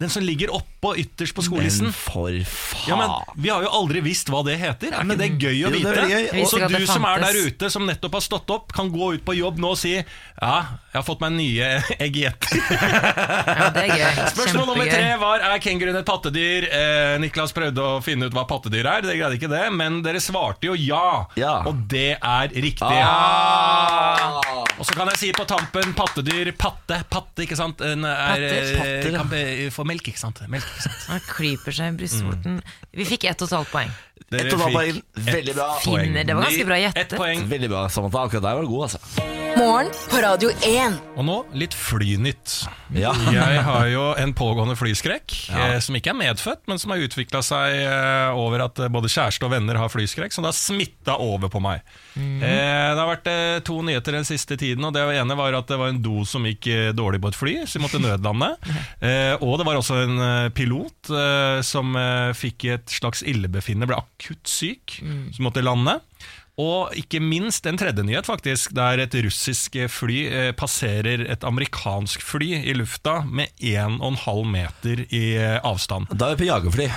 [0.00, 1.84] Den som ligger oppå ytterst på skolissen.
[1.86, 2.88] Men for faen.
[2.90, 3.10] Ja, men
[3.44, 4.90] Vi har jo aldri visst hva det heter.
[4.90, 5.92] Er ikke det gøy å Jo, det vite?
[5.94, 6.46] veldig gøy.
[6.50, 9.22] Så du det som er der ute, som nettopp har stått opp, kan gå ut
[9.24, 10.56] på jobb nå og si Ja,
[10.90, 11.68] jeg har fått meg nye
[12.02, 12.58] eggjetter.
[12.66, 14.18] Ja, det er gøy.
[14.34, 16.66] Spørsmål nummer tre var Er kenguruen et pattedyr.
[16.66, 19.06] Eh, Niklas prøvde å finne ut hva pattedyr er.
[19.06, 21.28] Det greide ikke det, men dere svarte jo ja.
[21.38, 21.54] Ja.
[21.70, 22.90] Og det er riktig.
[22.90, 24.42] Ah.
[24.80, 26.50] Og så kan jeg si på tampen pattedyr.
[26.58, 27.80] Patte, patte, ikke sant?
[27.86, 28.58] En er, Patter.
[28.58, 29.62] eh, Patter,
[29.92, 30.40] melk, ikke sant?
[30.52, 31.04] Melk, ikke sant?
[31.12, 32.58] Han klyper seg i brystvorten.
[32.96, 33.92] Vi fikk ett og et halvt poeng.
[34.32, 34.98] Dere Ett og fikk poeng.
[35.28, 35.68] Veldig bra.
[35.84, 36.06] poeng.
[36.08, 37.18] Finner, det var ganske bra Ett gjettet.
[37.20, 37.46] poeng.
[37.50, 38.22] Veldig bra, Samantha.
[38.26, 39.30] Akkurat der var du god, altså.
[39.52, 40.94] Morgen på Radio 1.
[41.20, 42.54] Og nå litt flynytt.
[42.96, 43.10] Ja.
[43.32, 47.42] Jeg har jo en pågående flyskrekk, eh, som ikke er medfødt, men som har utvikla
[47.44, 51.18] seg eh, over at eh, både kjæreste og venner har flyskrekk, som det har smitta
[51.20, 51.84] over på meg.
[52.16, 55.68] Eh, det har vært eh, to nyheter den siste tiden, og det ene var at
[55.68, 58.54] det var en do som gikk eh, dårlig på et fly, så vi måtte nødlande.
[59.02, 63.88] Eh, og det var også en eh, pilot eh, som eh, fikk et slags illebefinnende,
[63.90, 65.00] ble akutt syk,
[65.32, 65.98] som måtte lande.
[66.60, 72.20] Og ikke minst en tredje nyhet, faktisk, der et russisk fly eh, passerer et amerikansk
[72.24, 76.12] fly i lufta med 1,5 meter i eh, avstand.
[76.12, 76.90] Da er vi på jagerfly.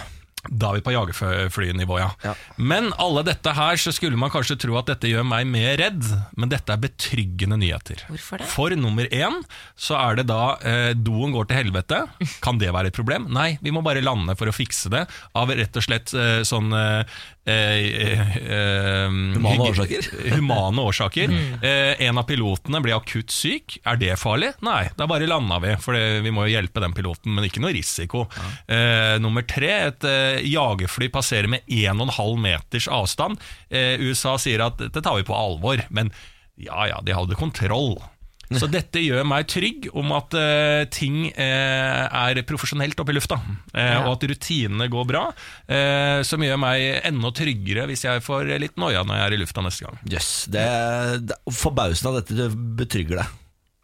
[0.49, 2.09] Da er vi på jagerflynivå, ja.
[2.25, 2.33] Ja.
[2.57, 6.03] Men alle dette her, så skulle man kanskje tro at dette gjør meg mer redd,
[6.37, 8.05] men dette er betryggende nyheter.
[8.09, 8.49] Hvorfor det?
[8.51, 9.41] For nummer én
[9.79, 12.03] så er det da eh, doen går til helvete.
[12.45, 13.29] Kan det være et problem?
[13.35, 16.73] Nei, vi må bare lande for å fikse det, av rett og slett eh, sånn
[16.75, 20.07] eh, eh, eh, Humane årsaker.
[20.35, 21.33] Humane årsaker.
[21.61, 23.77] Eh, en av pilotene ble akutt syk.
[23.85, 24.53] Er det farlig?
[24.65, 27.63] Nei, da bare landa vi, for det, vi må jo hjelpe den piloten, men ikke
[27.63, 28.25] noe risiko.
[28.67, 33.41] Eh, nummer tre, et eh, jagerfly passerer med 1,5 meters avstand.
[33.69, 36.13] Eh, USA sier at dette tar vi på alvor, men
[36.55, 37.97] ja ja, de hadde kontroll.
[38.53, 43.39] Så dette gjør meg trygg om at uh, ting uh, er profesjonelt oppe i lufta,
[43.73, 45.23] eh, og at rutinene går bra.
[46.25, 49.63] som gjør meg enda tryggere hvis jeg får litt noia når jeg er i lufta
[49.65, 49.97] neste gang.
[50.11, 50.65] Yes, Det,
[51.25, 53.33] det, forbausen av dette betrygger deg.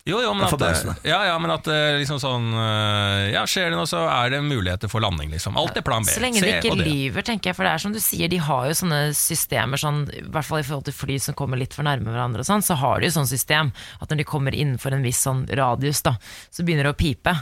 [0.07, 3.77] Jo, jo, men at, ja, ja, men at eh, liksom sånn eh, Ja, skjer det
[3.77, 5.57] noe, så er det muligheter for landing, liksom.
[5.61, 6.09] Alt er plan B.
[6.09, 7.57] Så lenge de ikke lyver, tenker jeg.
[7.59, 10.63] For det er som du sier, de har jo sånne systemer, sånn, i hvert fall
[10.63, 13.11] i forhold til fly som kommer litt for nærme hverandre, og sånn, så har de
[13.11, 13.69] jo sånn system
[14.01, 16.15] at når de kommer innenfor en viss sånn radius, da,
[16.49, 17.35] så begynner det å pipe.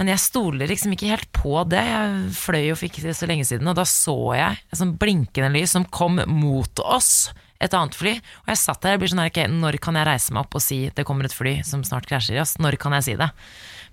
[0.00, 1.84] Men jeg stoler liksom ikke helt på det.
[1.84, 5.52] Jeg fløy jo fikk det så lenge siden, og da så jeg et sånn blinkende
[5.54, 7.30] lys som kom mot oss.
[7.60, 8.14] Et annet fly.
[8.44, 10.56] Og jeg satt der og blir sånn her, ok, når kan jeg reise meg opp
[10.56, 12.56] og si det kommer et fly som snart krasjer i oss?
[12.62, 13.28] Når kan jeg si det?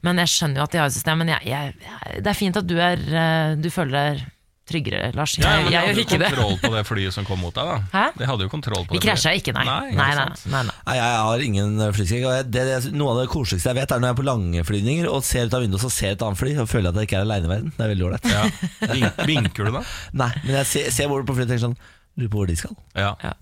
[0.07, 1.19] Men jeg skjønner jo at de har et system.
[1.23, 1.75] Men jeg, jeg,
[2.23, 4.25] det er fint at du, er, eh, du føler deg
[4.67, 5.31] tryggere, Lars.
[5.39, 6.29] Jeg, Ja, men de jeg hadde gjør jo ikke det.
[6.33, 7.75] kontroll på det flyet som kom mot deg, da.
[7.93, 8.01] Hæ?
[8.19, 9.45] De hadde jo kontroll på Vi det krasja flyet.
[9.45, 9.63] ikke, nei.
[9.63, 10.73] Nei, nei, nei, nei, nei.
[10.89, 12.49] Nei, jeg har ingen flyskrekk.
[12.51, 15.23] det, det, Noe av det koseligste jeg vet, er når jeg er på langflyvninger og
[15.23, 17.27] ser ut av vinduet og ser et annet fly og føler at jeg ikke er
[17.29, 17.71] aleine i verden.
[17.77, 18.27] Det er veldig ålreit.
[18.27, 19.11] Ja.
[19.31, 19.83] Vinker du da?
[20.23, 21.79] Nei, men jeg ser, ser bort på flyet og tenker sånn
[22.17, 22.73] Lurer på hvor de skal.
[22.97, 23.11] Ja.
[23.21, 23.33] Ja.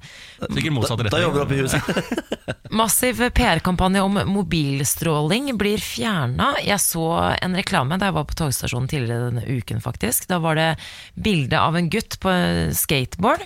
[0.51, 1.13] Sikkert motsatt Da, retning.
[1.15, 2.65] da jobber du opp i huset.
[2.75, 6.49] Massiv PR-kampanje om mobilstråling blir fjerna.
[6.65, 7.05] Jeg så
[7.39, 10.27] en reklame da jeg var på togstasjonen tidligere denne uken, faktisk.
[10.27, 10.67] Da var det
[11.15, 12.33] bilde av en gutt på
[12.75, 13.45] skateboard.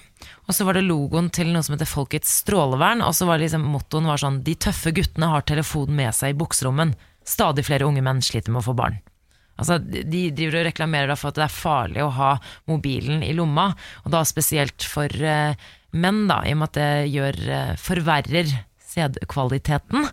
[0.50, 3.04] Og så var det logoen til noe som heter Folkets strålevern.
[3.06, 6.40] Og så var liksom mottoen var sånn De tøffe guttene har telefonen med seg i
[6.42, 6.96] bukserommen.
[7.22, 8.98] Stadig flere unge menn sliter med å få barn.
[9.60, 12.32] Altså, de driver og reklamerer for at det er farlig å ha
[12.72, 13.74] mobilen i lomma,
[14.06, 18.56] og da spesielt for eh, menn, da, i og med at det gjør, eh, forverrer
[18.90, 20.10] sædkvaliteten.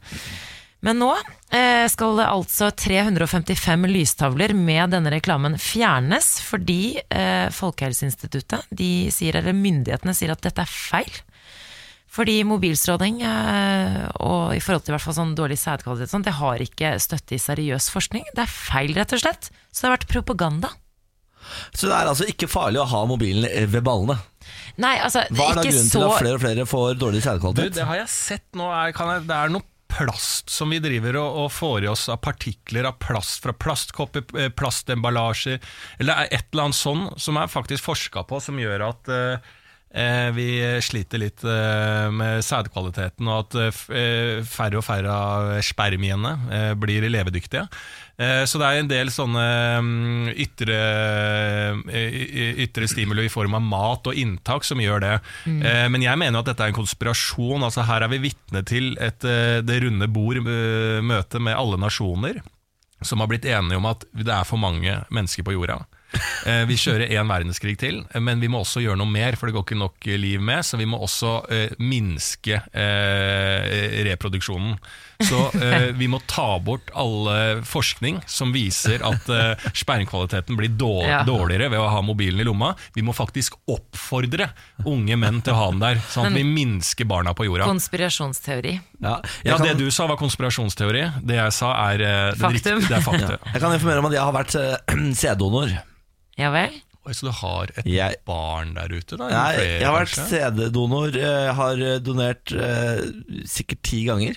[0.85, 9.09] Men nå eh, skal altså 355 lystavler med denne reklamen fjernes, fordi eh, Folkehelseinstituttet, de
[9.15, 11.23] sier, eller myndighetene sier at dette er feil.
[12.17, 16.65] Fordi mobilstråling, eh, og i forhold til i hvert fall sånn dårlig sædkvalitet, det har
[16.65, 18.25] ikke støtte i seriøs forskning.
[18.33, 19.51] Det er feil, rett og slett.
[19.69, 20.73] Så det har vært propaganda.
[21.77, 24.17] Så det er altså ikke farlig å ha mobilen ved ballene.
[24.83, 27.23] Nei, altså, Hva er da ikke grunnen så til at flere og flere får dårlig
[27.23, 27.77] Du, sædkvalitet?
[27.79, 28.67] det har jeg sett nå.
[28.73, 32.09] Er, kan jeg, det er noe plast som vi driver og, og får i oss
[32.13, 35.63] av partikler av plast fra plastkopper, eh, plastemballasjer,
[36.03, 39.39] eller er et eller annet sånn som er faktisk forska på, som gjør at eh,
[39.39, 39.55] eh,
[40.37, 40.47] vi
[40.85, 46.73] sliter litt eh, med sædkvaliteten, og at eh, eh, færre og færre av spermiene eh,
[46.77, 47.63] blir levedyktige.
[48.21, 49.47] Eh, Så det er en del sånne
[49.85, 50.77] mm, ytre,
[51.89, 55.15] eh, ytre stimuli i form av mat og inntak som gjør det.
[55.47, 55.61] Mm.
[55.93, 57.65] Men jeg mener at dette er en konspirasjon.
[57.67, 62.43] Altså Her er vi vitne til et eh, Det runde bord-møte med alle nasjoner
[63.05, 65.83] som har blitt enige om at det er for mange mennesker på jorda.
[66.47, 69.49] Eh, vi kjører én verdenskrig til, eh, men vi må også gjøre noe mer, for
[69.49, 70.63] det går ikke nok eh, liv med.
[70.67, 71.35] Så vi må også
[71.83, 72.61] minske
[74.07, 74.79] reproduksjonen.
[75.25, 81.09] Så eh, vi må ta bort alle forskning som viser at eh, spermkvaliteten blir dårlig,
[81.09, 81.23] Ja.
[81.25, 82.75] dårligere ved å ha mobilen i lomma.
[82.95, 84.51] Vi må faktisk oppfordre
[84.85, 87.65] unge menn til å ha den der, sånn at vi minsker barna på jorda.
[87.71, 88.75] Konspirasjonsteori.
[89.01, 91.05] Ja, Ja, kan, Det du sa var konspirasjonsteori.
[91.25, 92.81] Det jeg sa er eh, det Faktum.
[92.81, 93.39] riktige- Det er faktum.
[93.53, 95.79] jeg kan informere om at jeg har vært eh, sæddonor.
[96.37, 96.83] Ja vel?
[97.15, 99.17] Så du har et Jeg- barn der ute?
[99.17, 99.29] da?
[99.31, 101.15] Nei, jeg har vært CD-donor.
[101.15, 102.99] Jeg har eh, donert eh,
[103.47, 104.35] sikkert ti ganger.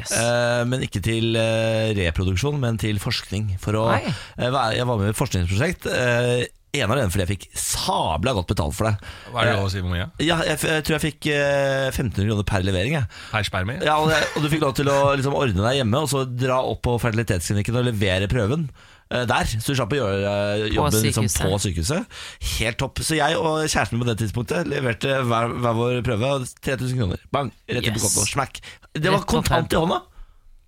[0.00, 0.12] Jøss.
[0.18, 3.54] Eh, men ikke til eh, reproduksjon, men til forskning.
[3.62, 5.86] For å, eh, være- jeg var med i et forskningsprosjekt.
[5.90, 8.98] Eh, en av dem fordi jeg fikk sabla godt betalt for det.
[9.32, 10.10] Hva er det lov å si hvor mye?
[10.20, 12.98] Ja, jeg, f- jeg tror jeg fikk eh, 1500 kroner per levering.
[12.98, 13.08] Jeg.
[13.30, 13.78] Per spermi?
[13.86, 16.58] Ja, og, og du fikk lov til å liksom, ordne deg hjemme, og så dra
[16.68, 18.68] opp på fertilitetsklinikken og levere prøven.
[19.10, 21.42] Eh, Der, Så du slapp å gjøre eh, jobben på sykehuset.
[21.46, 22.18] på sykehuset.
[22.56, 23.02] Helt topp.
[23.06, 26.32] Så jeg og kjæresten min på det tidspunktet leverte hver, hver vår prøve.
[26.40, 27.22] og 3000 kroner.
[27.32, 27.52] Bang!
[27.68, 28.26] Rett inn på konto.
[28.30, 28.60] Smack.
[28.96, 30.02] Det var kontant i hånda.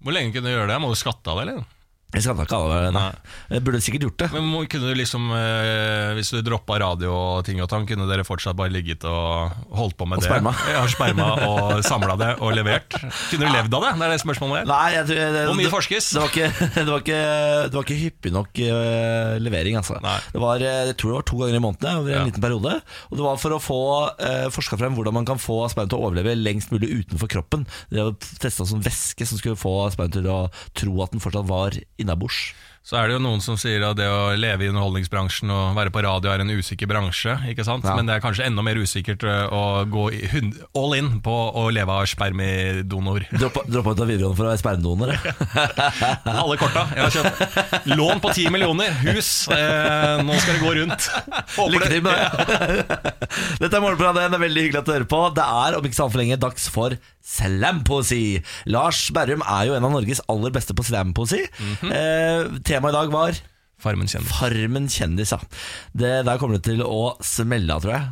[0.05, 0.79] Hvor lenge kunne du gjøre det?
[0.83, 1.67] Må du skatte av det, eller?
[2.09, 2.93] Jeg skal ikke ha det.
[2.97, 3.09] Nei.
[3.53, 4.27] Jeg burde sikkert gjort det.
[4.33, 8.07] Men må, kunne du liksom eh, Hvis du droppa radio og ting og tang, kunne
[8.09, 10.31] dere fortsatt bare ligget og holdt på med Og det?
[10.31, 10.55] sperma.
[10.73, 12.97] Ja, sperma og samla det og levert?
[13.29, 13.91] Kunne du levd av det?
[14.01, 14.71] Det er det spørsmålet her.
[14.71, 16.09] Nei, jeg tror det, Hvor mye det, forskes?
[16.17, 16.49] det, var ikke,
[16.79, 17.21] det, var ikke,
[17.69, 19.99] det var ikke hyppig nok eh, levering, altså.
[20.05, 20.17] Nei.
[20.33, 22.25] Det var, eh, jeg tror det var to ganger i måneden over en Ja.
[22.31, 22.75] liten periode.
[23.13, 23.79] Og det var for å få
[24.17, 27.69] uh, forska frem hvordan man kan få sperma til å overleve lengst mulig utenfor kroppen.
[27.93, 30.41] Det var testa sånn væske som skulle få sperma til å
[30.79, 32.49] tro at den fortsatt var innabords.
[32.89, 35.91] Så er det jo noen som sier at det å leve i underholdningsbransjen og være
[35.93, 37.35] på radio er en usikker bransje.
[37.51, 37.85] ikke sant?
[37.85, 37.93] Ja.
[37.99, 40.07] Men det er kanskje enda mer usikkert eh, å gå
[40.73, 43.27] all in på å leve av spermidonor.
[43.43, 45.13] Droppa droppa ut av videregående for å være spermdonor.
[46.33, 46.87] Alle korta.
[46.95, 49.33] Jeg har kjøpt lån på ti millioner, hus.
[49.53, 51.11] Eh, nå skal det gå rundt.
[51.59, 52.89] Håper Lykke til med det!
[53.67, 54.31] Dette er Morgenbladet.
[54.33, 55.23] Det er veldig hyggelig at du hører på.
[55.37, 56.97] Det er om ikke så altfor lenge dags for
[57.29, 58.41] slampoesi.
[58.73, 61.45] Lars Berrum er jo en av Norges aller beste på slampoesi.
[61.93, 63.41] eh, temaet i dag var
[63.79, 64.33] Farmen kjendis.
[64.35, 65.31] Farmen kjendis.
[65.31, 65.39] Ja.
[65.95, 68.09] Det, der kommer det til å smelle av, tror jeg.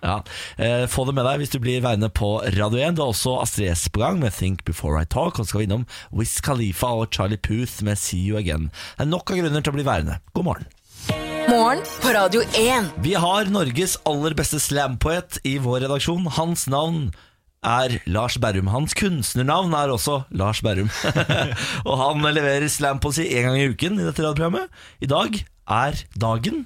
[0.00, 0.14] Ja.
[0.56, 2.96] Eh, få det med deg hvis du blir værende på Radio 1.
[2.96, 5.36] Det er også Astrid S på gang med Think Before I Talk.
[5.36, 5.84] Og så skal vi innom
[6.16, 8.70] Wiz Khalifa og Charlie Puth med See You Again.
[8.96, 10.16] Det er nok av grunner til å bli værende.
[10.32, 10.70] God morgen.
[11.50, 12.88] Morgen på Radio 1.
[13.04, 16.32] Vi har Norges aller beste slampoet i vår redaksjon.
[16.38, 17.10] Hans navn
[17.66, 18.70] er Lars Berrum.
[18.72, 20.88] Hans kunstnernavn er også Lars Berrum.
[21.88, 24.70] og han leverer slampoesi én gang i uken i dette radioprogrammet.
[25.04, 25.40] I dag
[25.70, 26.62] er dagen.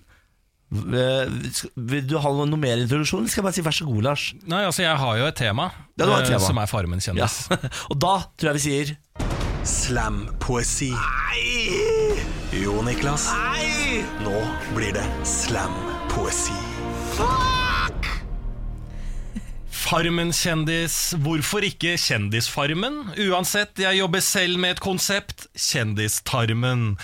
[0.75, 1.31] Eh,
[1.77, 3.29] Vil du ha noe mer introduksjon?
[3.31, 4.29] Skal jeg bare si vær så god, Lars?
[4.51, 5.69] Nei, altså Jeg har jo et tema,
[5.99, 6.43] Ja, et eh, tema.
[6.47, 7.29] som er Farmen Ja.
[7.91, 8.95] og da tror jeg vi sier
[9.65, 10.91] Slampoesi.
[12.55, 13.31] Jo, Niklas.
[13.33, 14.03] Nei!
[14.23, 14.37] Nå
[14.77, 16.55] blir det slampoesi.
[17.17, 17.64] Farmen
[19.95, 23.15] kjendis, hvorfor ikke Kjendisfarmen?
[23.31, 26.97] Uansett, jeg jobber selv med et konsept, Kjendistarmen.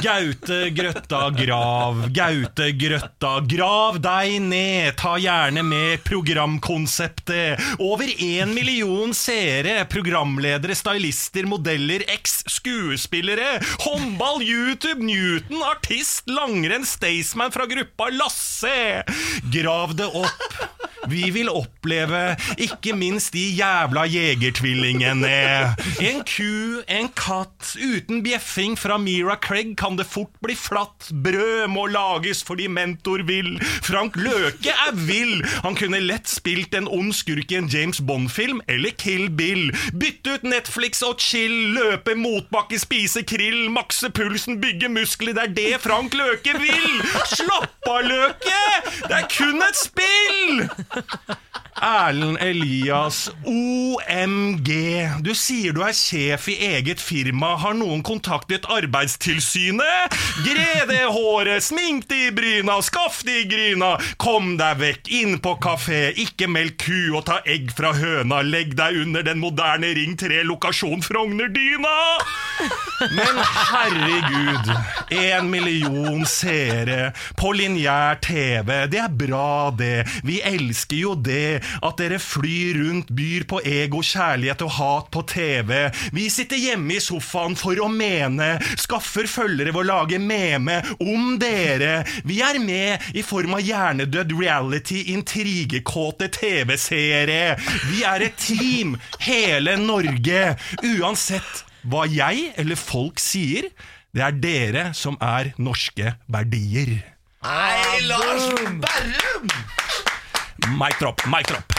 [0.00, 7.60] Gaute Grøtta grav, Gaute Grøtta grav deg ned, ta gjerne med programkonseptet.
[7.84, 17.68] Over én million seere, programledere, stylister, modeller, eks-skuespillere, håndball, YouTube, Newton, artist, langrenn, Staysman fra
[17.68, 19.04] gruppa Lasse.
[19.52, 20.62] Grav det opp.
[21.08, 25.32] Vi vil oppleve ikke minst de jævla jegertvillingene.
[26.04, 31.10] En ku, en katt, uten bjeffing fra Mira Craig kan det fort bli flatt.
[31.12, 33.56] Brød må lages fordi mentor vil.
[33.86, 35.42] Frank Løke er vill.
[35.64, 39.70] Han kunne lett spilt en ond skurk i en James Bond-film eller Kill Bill.
[39.98, 45.34] Bytte ut Netflix og chill, løpe motbakke, spise krill, makse pulsen, bygge muskler.
[45.36, 47.02] Det er det Frank Løke vil!
[47.28, 48.62] Slapp av, Løke!
[49.08, 50.64] Det er kun et spill!
[51.82, 54.70] Erlend Elias, OMG.
[55.22, 57.54] Du sier du er sjef i eget firma.
[57.62, 60.16] Har noen kontaktet Arbeidstilsynet?
[60.46, 63.94] Gre det håret, smink i bryna, skaff det i gryna.
[64.20, 68.42] Kom deg vekk, inn på kafé, ikke melk ku og ta egg fra høna.
[68.46, 71.96] Legg deg under den moderne Ring 3 lokasjon Frogner-dyna.
[73.14, 74.72] Men herregud,
[75.14, 78.72] en million seere på lineær TV.
[78.90, 80.02] Det er bra, det.
[80.26, 81.60] Vi elsker jo det.
[81.82, 85.72] At dere flyr rundt, byr på ego, kjærlighet og hat på TV.
[86.14, 91.36] Vi sitter hjemme i sofaen for å mene, skaffer følgere ved å lage meme om
[91.40, 92.02] dere.
[92.28, 97.56] Vi er med i form av hjernedød reality, intrigekåte TV-seere.
[97.90, 100.56] Vi er et team, hele Norge.
[100.96, 103.70] Uansett hva jeg eller folk sier,
[104.14, 106.98] det er dere som er norske verdier.
[107.44, 108.48] Nei, Lars
[108.82, 109.77] Berrum!
[110.76, 111.72] Mic drop, mic drop.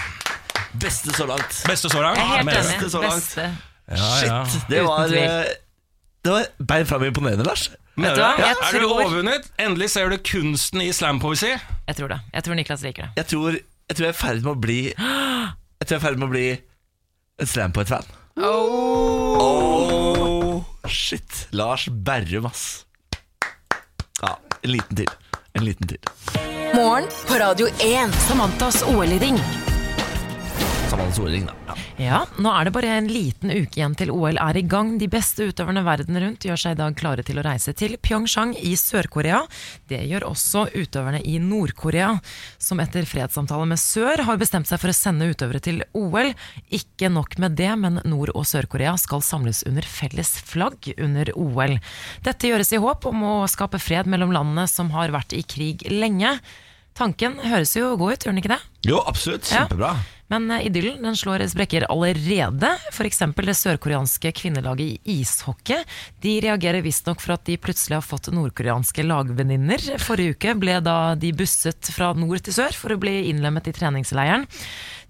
[0.79, 1.63] Beste så langt.
[1.67, 2.17] Beste så langt.
[2.17, 2.91] Jeg er helt enig.
[2.91, 3.15] så langt.
[3.15, 3.41] Beste.
[3.89, 4.45] Ja, ja.
[4.45, 5.45] Shit, det var, eh,
[6.25, 7.69] det var bein fram imponerende, Lars.
[7.99, 8.33] Vet du hva?
[8.39, 9.49] Ja, er du overvunnet?
[9.59, 11.51] Endelig ser du kunsten i slampoesi.
[11.87, 12.19] Jeg tror det.
[12.33, 13.11] Jeg tror Niklas liker det.
[13.17, 13.61] Jeg tror jeg,
[13.97, 16.27] tror jeg er i ferd med å bli Jeg tror jeg er i ferd med
[16.27, 16.47] å bli
[17.39, 18.05] en slampoet-fan.
[18.39, 19.89] Oh.
[20.87, 21.47] Shit.
[21.51, 22.85] Lars Berrum, ass.
[24.21, 25.09] Ja, en liten til.
[25.53, 25.97] En liten tid.
[26.73, 27.75] Morgen på Radio 1.
[28.27, 29.37] Samantas OL-ring.
[30.89, 31.68] Samantas OL-ring, da.
[31.99, 32.21] Ja.
[32.39, 34.93] Nå er det bare en liten uke igjen til OL er i gang.
[35.01, 38.53] De beste utøverne verden rundt gjør seg i dag klare til å reise til Pyeongchang
[38.55, 39.41] i Sør-Korea.
[39.91, 42.13] Det gjør også utøverne i Nord-Korea,
[42.55, 46.31] som etter fredssamtale med Sør har bestemt seg for å sende utøvere til OL.
[46.71, 51.75] Ikke nok med det, men Nord- og Sør-Korea skal samles under felles flagg under OL.
[52.23, 55.83] Dette gjøres i håp om å skape fred mellom landene som har vært i krig
[55.91, 56.37] lenge.
[56.95, 58.61] Tanken høres jo god ut, gjør den ikke det?
[58.87, 59.51] Jo, absolutt.
[59.51, 59.67] Ja.
[60.29, 62.71] Men eh, idyllen den slår sprekker allerede.
[62.93, 63.23] F.eks.
[63.35, 65.81] det sørkoreanske kvinnelaget i ishockey.
[66.21, 69.83] De reagerer visstnok for at de plutselig har fått nordkoreanske lagvenninner.
[70.03, 73.75] Forrige uke ble da de busset fra nord til sør for å bli innlemmet i
[73.75, 74.47] treningsleiren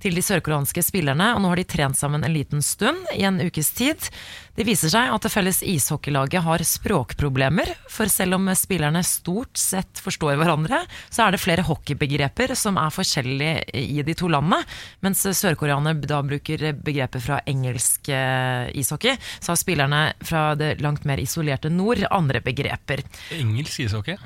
[0.03, 3.39] til de sørkoreanske spillerne, og nå har de trent sammen en liten stund, i en
[3.43, 4.09] ukes tid.
[4.55, 10.01] Det viser seg at det felles ishockeylaget har språkproblemer, for selv om spillerne stort sett
[10.03, 10.81] forstår hverandre,
[11.11, 14.63] så er det flere hockeybegreper som er forskjellige i de to landene.
[15.05, 21.07] Mens sørkoreanerne da bruker begreper fra engelsk eh, ishockey, så har spillerne fra det langt
[21.07, 23.05] mer isolerte nord andre begreper.
[23.35, 24.19] Engelsk ishockey?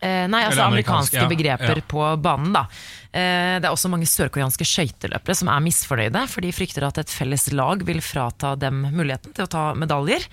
[0.00, 1.84] Eh, nei, altså amerikanske ja, begreper ja.
[1.88, 2.66] på banen, da.
[3.10, 7.12] Eh, det er også mange sørkoreanske skøyteløpere som er misfornøyde, for de frykter at et
[7.12, 10.28] felles lag vil frata dem muligheten til å ta medaljer.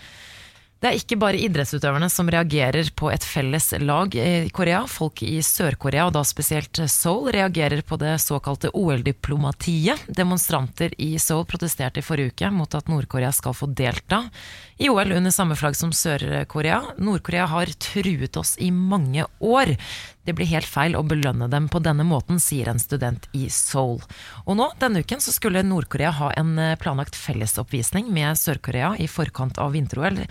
[0.83, 4.81] Det er ikke bare idrettsutøverne som reagerer på et felles lag i Korea.
[4.91, 10.01] Folk i Sør-Korea, og da spesielt Seoul, reagerer på det såkalte OL-diplomatiet.
[10.11, 14.25] Demonstranter i Seoul protesterte i forrige uke mot at Nord-Korea skal få delta
[14.75, 16.81] i OL under samme flagg som Sør-Korea.
[16.99, 19.71] Nord-Korea har truet oss i mange år.
[20.27, 24.03] Det blir helt feil å belønne dem på denne måten, sier en student i Seoul.
[24.43, 29.07] Og nå, denne uken, så skulle Nord-Korea ha en eh, planlagt fellesoppvisning med Sør-Korea i
[29.07, 30.25] forkant av vinter-OL.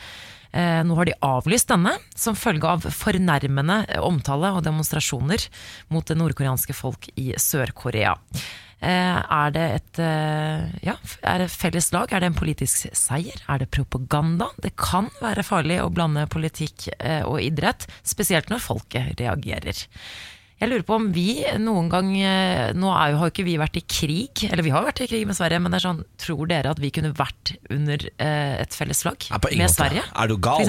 [0.52, 5.46] Eh, Nå har de avlyst denne, som følge av fornærmende omtale og demonstrasjoner
[5.92, 8.12] mot det nordkoreanske folk i Sør-Korea.
[8.82, 12.10] Eh, Er det et eh, ja, er det felles lag?
[12.12, 13.38] Er det en politisk seier?
[13.48, 14.50] Er det propaganda?
[14.60, 19.86] Det kan være farlig å blande politikk eh, og idrett, spesielt når folket reagerer.
[20.62, 21.24] Jeg lurer på om vi
[21.58, 24.70] noen gang eh, Nå er jo, har jo ikke vi vært i krig, eller vi
[24.70, 27.10] har vært i krig med Sverige, men det er sånn, tror dere at vi kunne
[27.18, 29.26] vært under eh, et felles flagg
[29.58, 29.74] med måte.
[29.80, 30.04] Sverige?
[30.22, 30.62] Er du gal?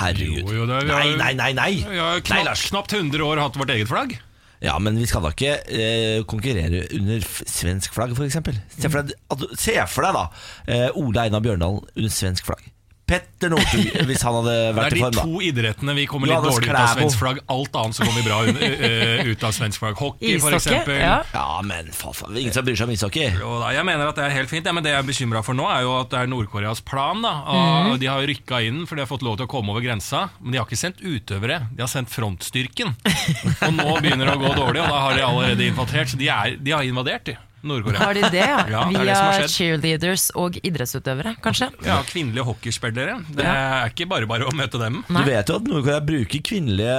[0.00, 0.48] Herregud.
[0.48, 1.70] Jo, jo, er- nei, nei, nei, nei.
[1.82, 2.64] Vi har nei knapt, Lars.
[2.70, 4.16] knapt 100 år hatt vårt eget flagg.
[4.62, 8.36] Ja, men vi skal da ikke eh, konkurrere under f svensk flagg, f.eks.
[8.76, 10.24] Se, for deg- at se for deg da
[10.68, 12.66] eh, Ole Einar Bjørndalen under svensk flagg.
[13.10, 15.10] Petter Northug, hvis han hadde vært i form.
[15.10, 17.40] Det er de to idrettene vi kommer litt dårlig ut av svensk flagg.
[17.50, 19.96] Alt annet så kommer vi bra un- eh, ut av svensk flagg.
[19.98, 20.94] Hockey, eksempel.
[21.00, 21.16] Ja.
[21.34, 23.26] Ja, men faen, faen, ingen som bryr seg om ishockey.
[23.40, 25.42] Jo da, jeg mener at det er helt fint, ja, men det jeg er bekymra
[25.44, 27.20] for nå, er jo at det er Nord-Koreas plan.
[27.22, 27.90] da Mhm.
[27.92, 30.30] og De har rykka inn for de har fått lov til å komme over grensa,
[30.40, 31.66] men de har ikke sendt utøvere.
[31.74, 32.94] De har sendt frontstyrken.
[33.66, 36.08] Og nå begynner det å gå dårlig, og da har de allerede infiltrert.
[36.14, 37.36] Så de, er, de har invadert, de.
[37.62, 37.98] Nord-Korea.
[38.00, 38.60] Har de det, ja?
[38.70, 39.50] Ja, det er det skjedd.
[39.54, 41.68] cheerleaders og idrettsutøvere, kanskje?
[41.86, 43.18] Ja, Kvinnelige hockeyspillere.
[43.36, 45.00] Det er ikke bare bare å møte dem.
[45.08, 45.22] Nei.
[45.24, 46.96] Du vet jo at Nord-Korea bruker kvinnelige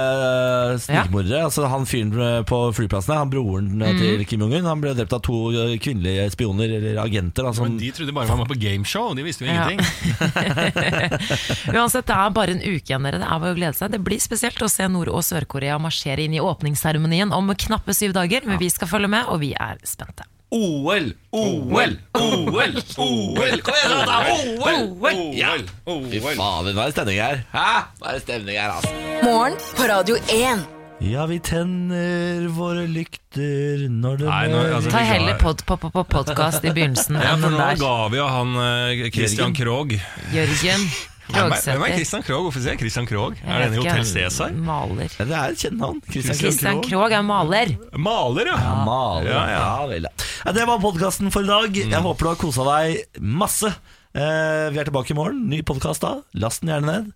[0.86, 1.40] snikmordere.
[1.42, 1.48] Ja.
[1.48, 3.98] Altså Han fyren eh, på flyplassene, han broren eh, Mm.
[4.00, 7.44] til Kim Jong-un, han ble drept av to eh, kvinnelige spioner eller agenter.
[7.50, 7.66] Altså.
[7.66, 9.66] Men de trodde bare han var på gameshow, de visste jo Ja.
[9.68, 9.82] ingenting.
[11.76, 13.20] Uansett, det er bare en uke igjen, dere.
[13.22, 13.92] Det er bare å glede seg.
[13.92, 18.14] Det blir spesielt å se Nord- og Sør-Korea marsjere inn i åpningsseremonien om knappe syv
[18.16, 20.24] dager, men vi skal følge med, og vi er spente.
[20.52, 23.54] OL, OL, OL, OL!
[23.64, 24.18] Kom igjen, da!
[24.34, 24.82] OL!
[25.00, 25.20] OL!
[25.38, 25.54] Ja.
[25.86, 27.40] Fy faen, nå er det stemning her.
[27.54, 27.64] Hæ?
[28.02, 28.92] Nå er det stemning her, altså.
[29.24, 30.66] Morgen på Radio 1.
[31.02, 35.64] Ja, vi tenner våre lykter når det Nei, nå, altså, Ta vi ga- heller pod,
[35.66, 37.80] pod, pod, podkast i begynnelsen Ja, enn for den nå der.
[37.80, 39.56] ga vi jo han eh, Christian Jørgen.
[39.58, 39.96] Krogh.
[40.36, 40.84] Jørgen
[41.28, 41.94] Hvem er- hvem er Krogsæter.
[41.96, 42.42] Christian Krogh?
[42.44, 43.36] Hvorfor sier jeg Christian Krogh?
[43.46, 44.50] Er det en i Hotell Cæsar?
[44.52, 45.08] Maler.
[45.18, 46.00] Ja, det er et kjent navn.
[46.10, 47.12] Christian Christian Krogh.
[47.12, 47.72] Er maler.
[47.96, 48.56] Maler, ja!
[48.58, 49.30] Ja, maler.
[49.30, 49.86] Ja, Ja, ja.
[49.86, 50.26] vel, ja.
[50.46, 51.72] ja, det var podkasten for i dag.
[51.76, 53.70] Jeg håper du har kosa deg masse.
[54.14, 55.46] Eh, vi er tilbake i morgen.
[55.48, 56.16] Ny podkast da.
[56.34, 57.12] Last den gjerne ned.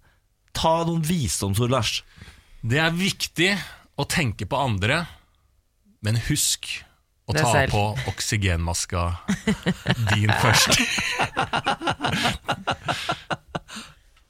[0.57, 2.03] Ta noen visdomsord, Lars.
[2.65, 3.51] Det er viktig
[3.99, 5.03] å tenke på andre,
[6.03, 6.85] men husk
[7.29, 7.71] å ta selv.
[7.75, 9.19] på oksygenmaska
[10.15, 10.79] din først.